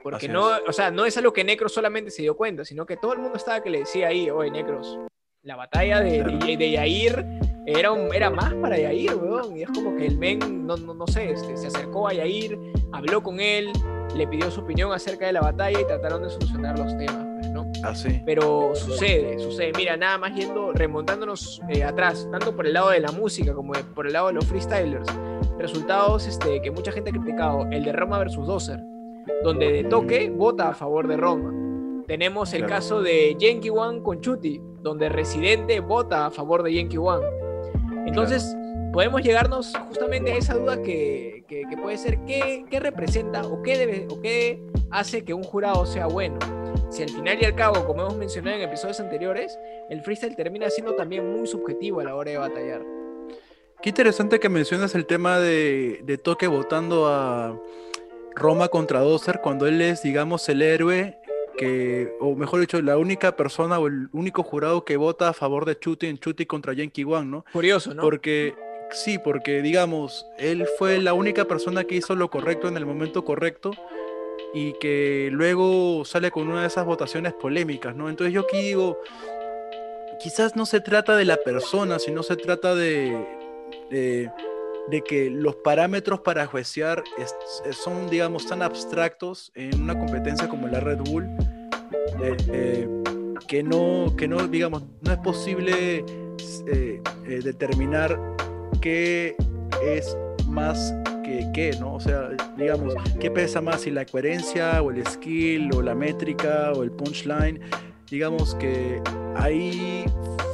[0.02, 0.62] Porque Así no, es.
[0.68, 3.20] o sea, no es algo que Necros solamente se dio cuenta, sino que todo el
[3.20, 5.00] mundo estaba que le decía ahí, oye, Necros,
[5.44, 7.26] la batalla de, de, de Yair
[7.66, 9.56] era, un- era más para Yair, weón.
[9.58, 12.60] Y es como que el men, no, no, no sé, este, se acercó a Yair,
[12.92, 13.72] habló con él,
[14.16, 17.26] le pidió su opinión acerca de la batalla y trataron de solucionar los temas,
[17.84, 18.22] Así.
[18.26, 19.72] Pero sucede, sucede.
[19.76, 23.74] Mira, nada más yendo, remontándonos eh, atrás, tanto por el lado de la música como
[23.74, 25.08] de- por el lado de los freestylers.
[25.58, 27.68] Resultados este, que mucha gente ha criticado.
[27.72, 28.80] El de Roma versus Dozer,
[29.44, 31.54] donde de toque vota a favor de Roma.
[32.08, 32.74] Tenemos el Claro.
[32.76, 37.26] caso de Yankee One con Chuti, donde Residente vota a favor de Yankee One.
[38.06, 38.56] Entonces,
[38.92, 43.62] podemos llegarnos justamente a esa duda que, que- que puede ser qué, qué representa o
[43.62, 44.62] qué, debe, o qué
[44.92, 46.38] hace que un jurado sea bueno.
[46.94, 49.58] Si al final y al cabo, como hemos mencionado en episodios anteriores,
[49.90, 52.84] el freestyle termina siendo también muy subjetivo a la hora de batallar.
[53.82, 57.60] Qué interesante que mencionas el tema de, de Toque votando a
[58.36, 61.18] Roma contra Dozer cuando él es, digamos, el héroe
[61.58, 65.66] que, o mejor dicho, la única persona o el único jurado que vota a favor
[65.66, 67.46] de Chuti en Chuti contra Yankee One, ¿no?
[67.54, 68.04] Curioso, ¿no?
[68.04, 68.54] Porque,
[68.92, 73.26] sí, porque, digamos, él fue la única persona que hizo lo correcto en el momento
[73.26, 73.72] correcto
[74.54, 78.10] y que luego sale con una de esas votaciones polémicas, ¿no?
[78.10, 79.00] Entonces yo aquí digo,
[80.22, 83.18] quizás no se trata de la persona, sino se trata de,
[83.90, 84.32] de,
[85.08, 87.36] que los parámetros para juecear es-
[87.76, 91.26] son, digamos, tan abstractos en una competencia como la Red Bull,
[92.22, 92.88] eh, eh,
[93.48, 96.06] que, no, que no, digamos, no es posible
[96.68, 97.02] eh,
[97.44, 98.20] determinar
[98.82, 99.36] qué
[99.84, 100.16] es
[100.48, 100.94] más
[101.34, 101.96] que qué, ¿no?
[101.96, 106.72] O sea, digamos, qué pesa más, si la coherencia o el skill o la métrica
[106.74, 107.60] o el punchline,
[108.10, 109.02] digamos que
[109.36, 110.06] ahí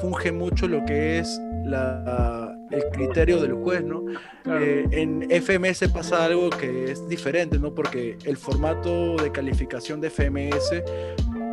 [0.02, 4.06] funge mucho lo que es la, el criterio del juez, ¿no?
[4.44, 4.64] Claro.
[4.64, 7.76] Eh, en FMS pasa algo que es diferente, ¿no?
[7.76, 10.82] Porque el formato de calificación de FMS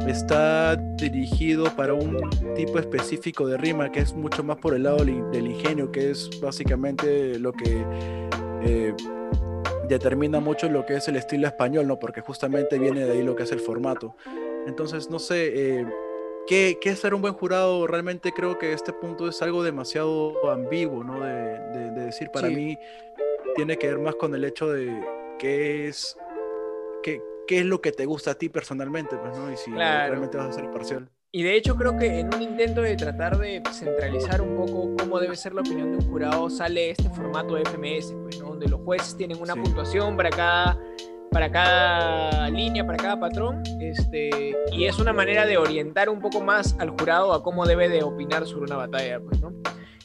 [0.06, 5.04] está dirigido para un tipo específico de rima que es mucho más por el lado
[5.04, 7.84] del, ingenio, que es básicamente lo que
[8.62, 8.94] eh,
[9.86, 11.98] determina mucho lo que es el estilo español, ¿no?
[11.98, 14.14] Porque justamente viene de ahí lo que es el formato.
[14.66, 15.86] Entonces, no sé, eh,
[16.46, 17.86] ¿qué, ¿qué es ser un buen jurado?
[17.86, 21.20] Realmente creo que este punto es algo demasiado ambiguo, ¿no?
[21.24, 22.54] De, de- de decir, para Sí.
[22.56, 22.78] mí
[23.54, 24.92] tiene que ver más con el hecho de
[25.38, 26.16] qué es,
[27.02, 29.50] qué, qué es lo que te gusta a ti personalmente, pues, ¿no?
[29.52, 30.08] Y si Claro.
[30.10, 31.08] realmente vas a ser imparcial.
[31.36, 35.20] Y de hecho creo que en un intento de tratar de centralizar un poco cómo
[35.20, 38.48] debe ser la opinión de un jurado sale este formato de FMS, pues, ¿no?
[38.48, 39.60] donde los jueces tienen una Sí.
[39.60, 40.78] puntuación para cada,
[41.30, 46.40] para cada línea, para cada patrón, este, y es una manera de orientar un poco
[46.40, 49.20] más al jurado a cómo debe de opinar sobre una batalla.
[49.20, 49.52] Pues, ¿no?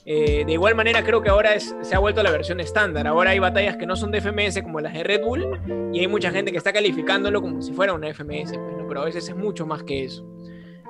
[0.03, 3.07] Eh, de igual manera creo que ahora es- se ha vuelto la versión estándar.
[3.07, 5.47] Ahora hay batallas que no son de FMS como las de Red Bull
[5.93, 8.85] y hay mucha gente que está calificándolo como si fuera una FMS, pues, ¿no?
[8.85, 10.27] pero a veces es mucho más que eso.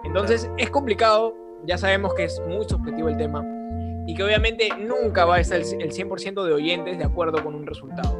[0.04, 1.36] Entonces es complicado,
[1.66, 3.45] ya sabemos que es muy subjetivo el tema
[4.08, 7.54] y que obviamente nunca va a estar el el 100% de oyentes de acuerdo con
[7.56, 8.18] un resultado.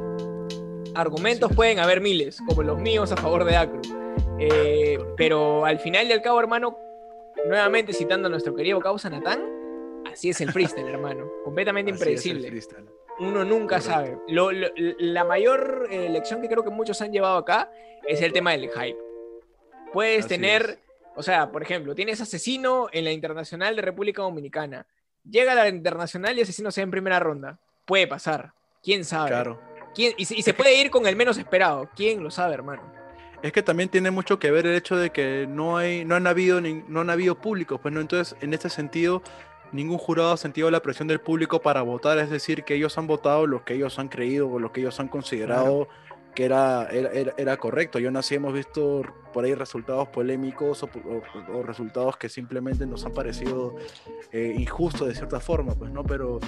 [0.96, 3.82] Argumentos pueden haber miles, como los míos a favor de Acru.
[4.40, 6.78] Eh, pero al final y al cabo, hermano,
[7.48, 9.42] nuevamente citando a nuestro querido causa Natán,
[10.12, 11.26] así es el freestyle, hermano.
[11.44, 12.52] Completamente Así impredecible
[13.20, 13.92] uno nunca Correcto.
[13.92, 14.18] sabe.
[14.30, 17.72] Lo- lo- la mayor eh, lección que creo que muchos han llevado acá
[18.08, 18.98] es el tema del hype.
[19.94, 20.78] Puedes Así tener, es.
[21.16, 24.86] O sea, por ejemplo, tienes asesino en la internacional de República Dominicana.
[25.30, 27.60] Llega a la internacional y asesino se va en primera ronda.
[27.86, 28.54] Puede pasar.
[28.84, 29.30] ¿Quién sabe?
[29.30, 29.62] Claro.
[29.94, 31.90] ¿Quién- y, se- y se puede ir con el menos esperado.
[31.96, 32.82] ¿Quién lo sabe, hermano?
[33.44, 36.28] Es que también tiene mucho que ver el hecho de que no hay, no han
[36.28, 39.24] habido, nin- no han habido públicos, pues no, entonces en este sentido
[39.72, 43.08] ningún jurado ha sentido la presión del público para votar, es decir, que ellos han
[43.08, 45.88] votado lo que ellos han creído o lo que ellos han considerado
[46.36, 48.00] que era, era, era- correcto.
[48.00, 49.02] Yo así hemos visto
[49.34, 53.76] por ahí resultados polémicos o, o- o resultados que simplemente nos han parecido
[54.32, 56.40] eh, injustos de cierta forma, pues no, pero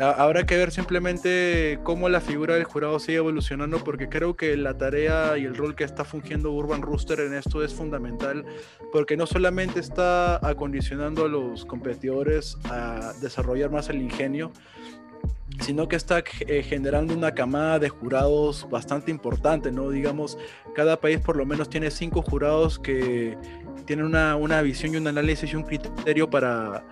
[0.00, 4.56] ha- habrá que ver simplemente cómo la figura del jurado sigue evolucionando, porque creo que
[4.56, 8.44] la tarea y el rol que está fungiendo Urban Rooster en esto es fundamental,
[8.92, 14.52] porque no solamente está acondicionando a los competidores a desarrollar más el ingenio,
[15.60, 19.90] sino que está eh, generando una camada de jurados bastante importante, ¿no?
[19.90, 20.38] Digamos,
[20.74, 23.36] cada país por lo menos tiene cinco jurados que
[23.84, 26.84] tienen una, una visión y un análisis y un criterio para,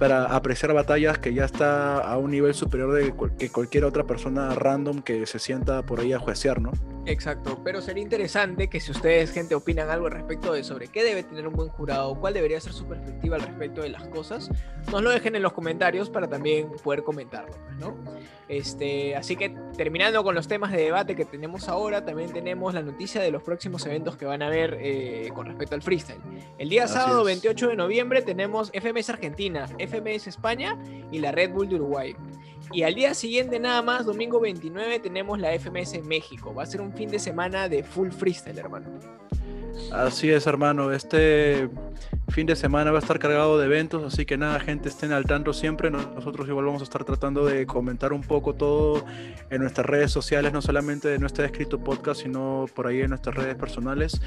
[0.00, 4.02] para apreciar batallas que ya está a un nivel superior de cual- que cualquier otra
[4.04, 6.72] persona random que se sienta por ahí a juecear, ¿no?
[7.06, 11.02] Exacto, pero sería interesante que si ustedes, gente, opinan algo al respecto de sobre qué
[11.04, 14.50] debe tener un buen jurado, cuál debería ser su perspectiva al respecto de las cosas,
[14.90, 17.94] nos lo dejen en los comentarios para también poder comentarlo, pues, ¿no?
[18.48, 22.82] Este, así que terminando con los temas de debate que tenemos ahora, también tenemos la
[22.82, 26.20] noticia de los próximos eventos que van a haber eh, con respecto al freestyle.
[26.58, 27.26] El día Así sábado es.
[27.26, 30.78] 28 de noviembre tenemos FMS Argentina, FMS España
[31.10, 32.16] y la Red Bull de Uruguay.
[32.72, 36.54] Y al día siguiente nada más, domingo 29, tenemos la FMS en México.
[36.54, 38.90] Va a ser un fin de semana de full freestyle, hermano.
[39.92, 40.92] Así es, hermano.
[40.92, 41.68] Este
[42.30, 45.24] fin de semana va a estar cargado de eventos, así que nada, gente, estén al
[45.24, 45.90] tanto siempre.
[45.90, 49.04] Nos- Nosotros igual vamos a estar tratando de comentar un poco todo
[49.50, 53.34] en nuestras redes sociales, no solamente de nuestro escrito podcast, sino por ahí en nuestras
[53.36, 54.20] redes personales.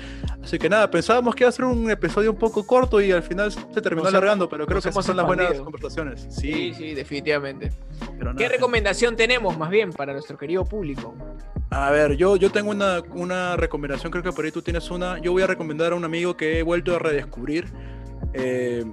[0.43, 3.23] Así que nada, pensábamos que iba a ser un episodio un poco corto y al
[3.23, 6.27] final se terminó hemos- alargando, pero creo que esas son las buenas conversaciones.
[6.29, 7.71] Sí, Sí, sí, definitivamente.
[8.17, 11.15] pero ¿Qué nada, recomendación tenemos más bien para nuestro querido público?
[11.69, 15.17] A ver, yo, yo tengo una, una recomendación, creo que por ahí tú tienes una.
[15.19, 17.65] Yo voy a recomendar a un amigo que he vuelto a redescubrir,
[18.33, 18.85] eh,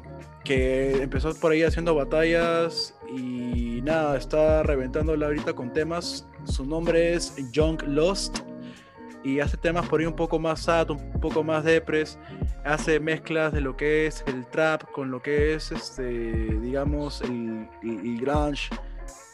[0.45, 6.27] que empezó por ahí haciendo batallas y nada, está reventándola ahorita con temas.
[6.45, 8.39] Su nombre es Young Lost
[9.23, 12.19] y hace temas por ahí un poco más sad, un poco más depres.
[12.65, 16.05] Hace mezclas de lo que es el trap con lo que es, este,
[16.61, 18.71] digamos, el- el grunge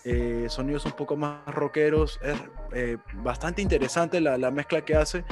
[0.09, 2.21] eh, sonidos un poco más rockeros.
[2.23, 2.37] Es
[2.73, 5.25] eh, bastante interesante la, la mezcla que hace.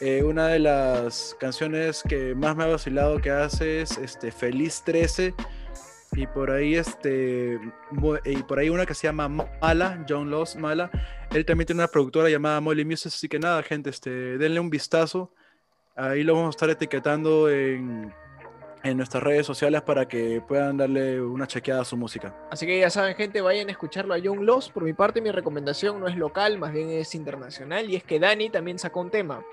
[0.00, 4.82] Eh, una de las canciones que más me ha vacilado que hace es este, Feliz
[4.84, 5.34] 13.
[6.12, 7.58] Y por ahí este
[8.24, 10.90] y por ahí una que se llama Mala, John Loss Mala.
[11.32, 14.70] Él también tiene una productora llamada Molly Music, así que nada, gente, este, denle un
[14.70, 15.32] vistazo.
[15.96, 18.12] Ahí lo vamos a estar etiquetando en,
[18.84, 22.34] en nuestras redes sociales para que puedan darle una chequeada a su música.
[22.50, 24.70] Así que ya saben, gente, vayan a escucharlo a Young Loss.
[24.70, 27.88] Por mi parte, mi recomendación no es local, más bien es internacional.
[27.88, 29.44] Y es que Dani también sacó un tema.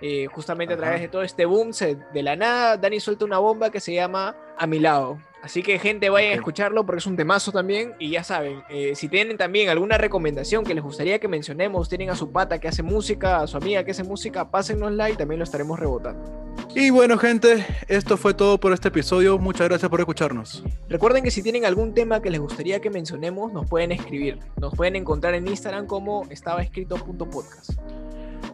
[0.00, 3.38] Eh, justamente a través de todo este boom, se- de la nada, Dani suelta una
[3.38, 5.18] bomba que se llama A mi lado.
[5.42, 7.94] Así que, gente, vayan a escucharlo porque es un temazo también.
[7.98, 12.10] Y ya saben, eh, si tienen también alguna recomendación que les gustaría que mencionemos, tienen
[12.10, 15.38] a su pata que hace música, a su amiga que hace música, pásennosla y también
[15.38, 16.45] lo estaremos rebotando.
[16.74, 19.38] Y bueno, gente, esto fue todo por este episodio.
[19.38, 20.62] Muchas gracias por escucharnos.
[20.88, 24.38] Recuerden que si tienen algún tema que les gustaría que mencionemos, nos pueden escribir.
[24.60, 27.70] Nos pueden encontrar en Instagram como estabaescrito.podcast.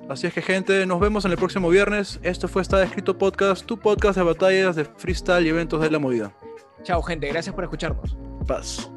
[0.09, 2.21] Así es que, gente, nos vemos en el próximo viernes.
[2.23, 5.99] Esto fue Estaba Escrito Podcast, tu podcast de batallas de freestyle y eventos de la
[5.99, 6.33] movida.
[6.83, 7.29] Chao, gente.
[7.29, 8.17] Gracias por escucharnos.
[8.47, 8.92] Paz.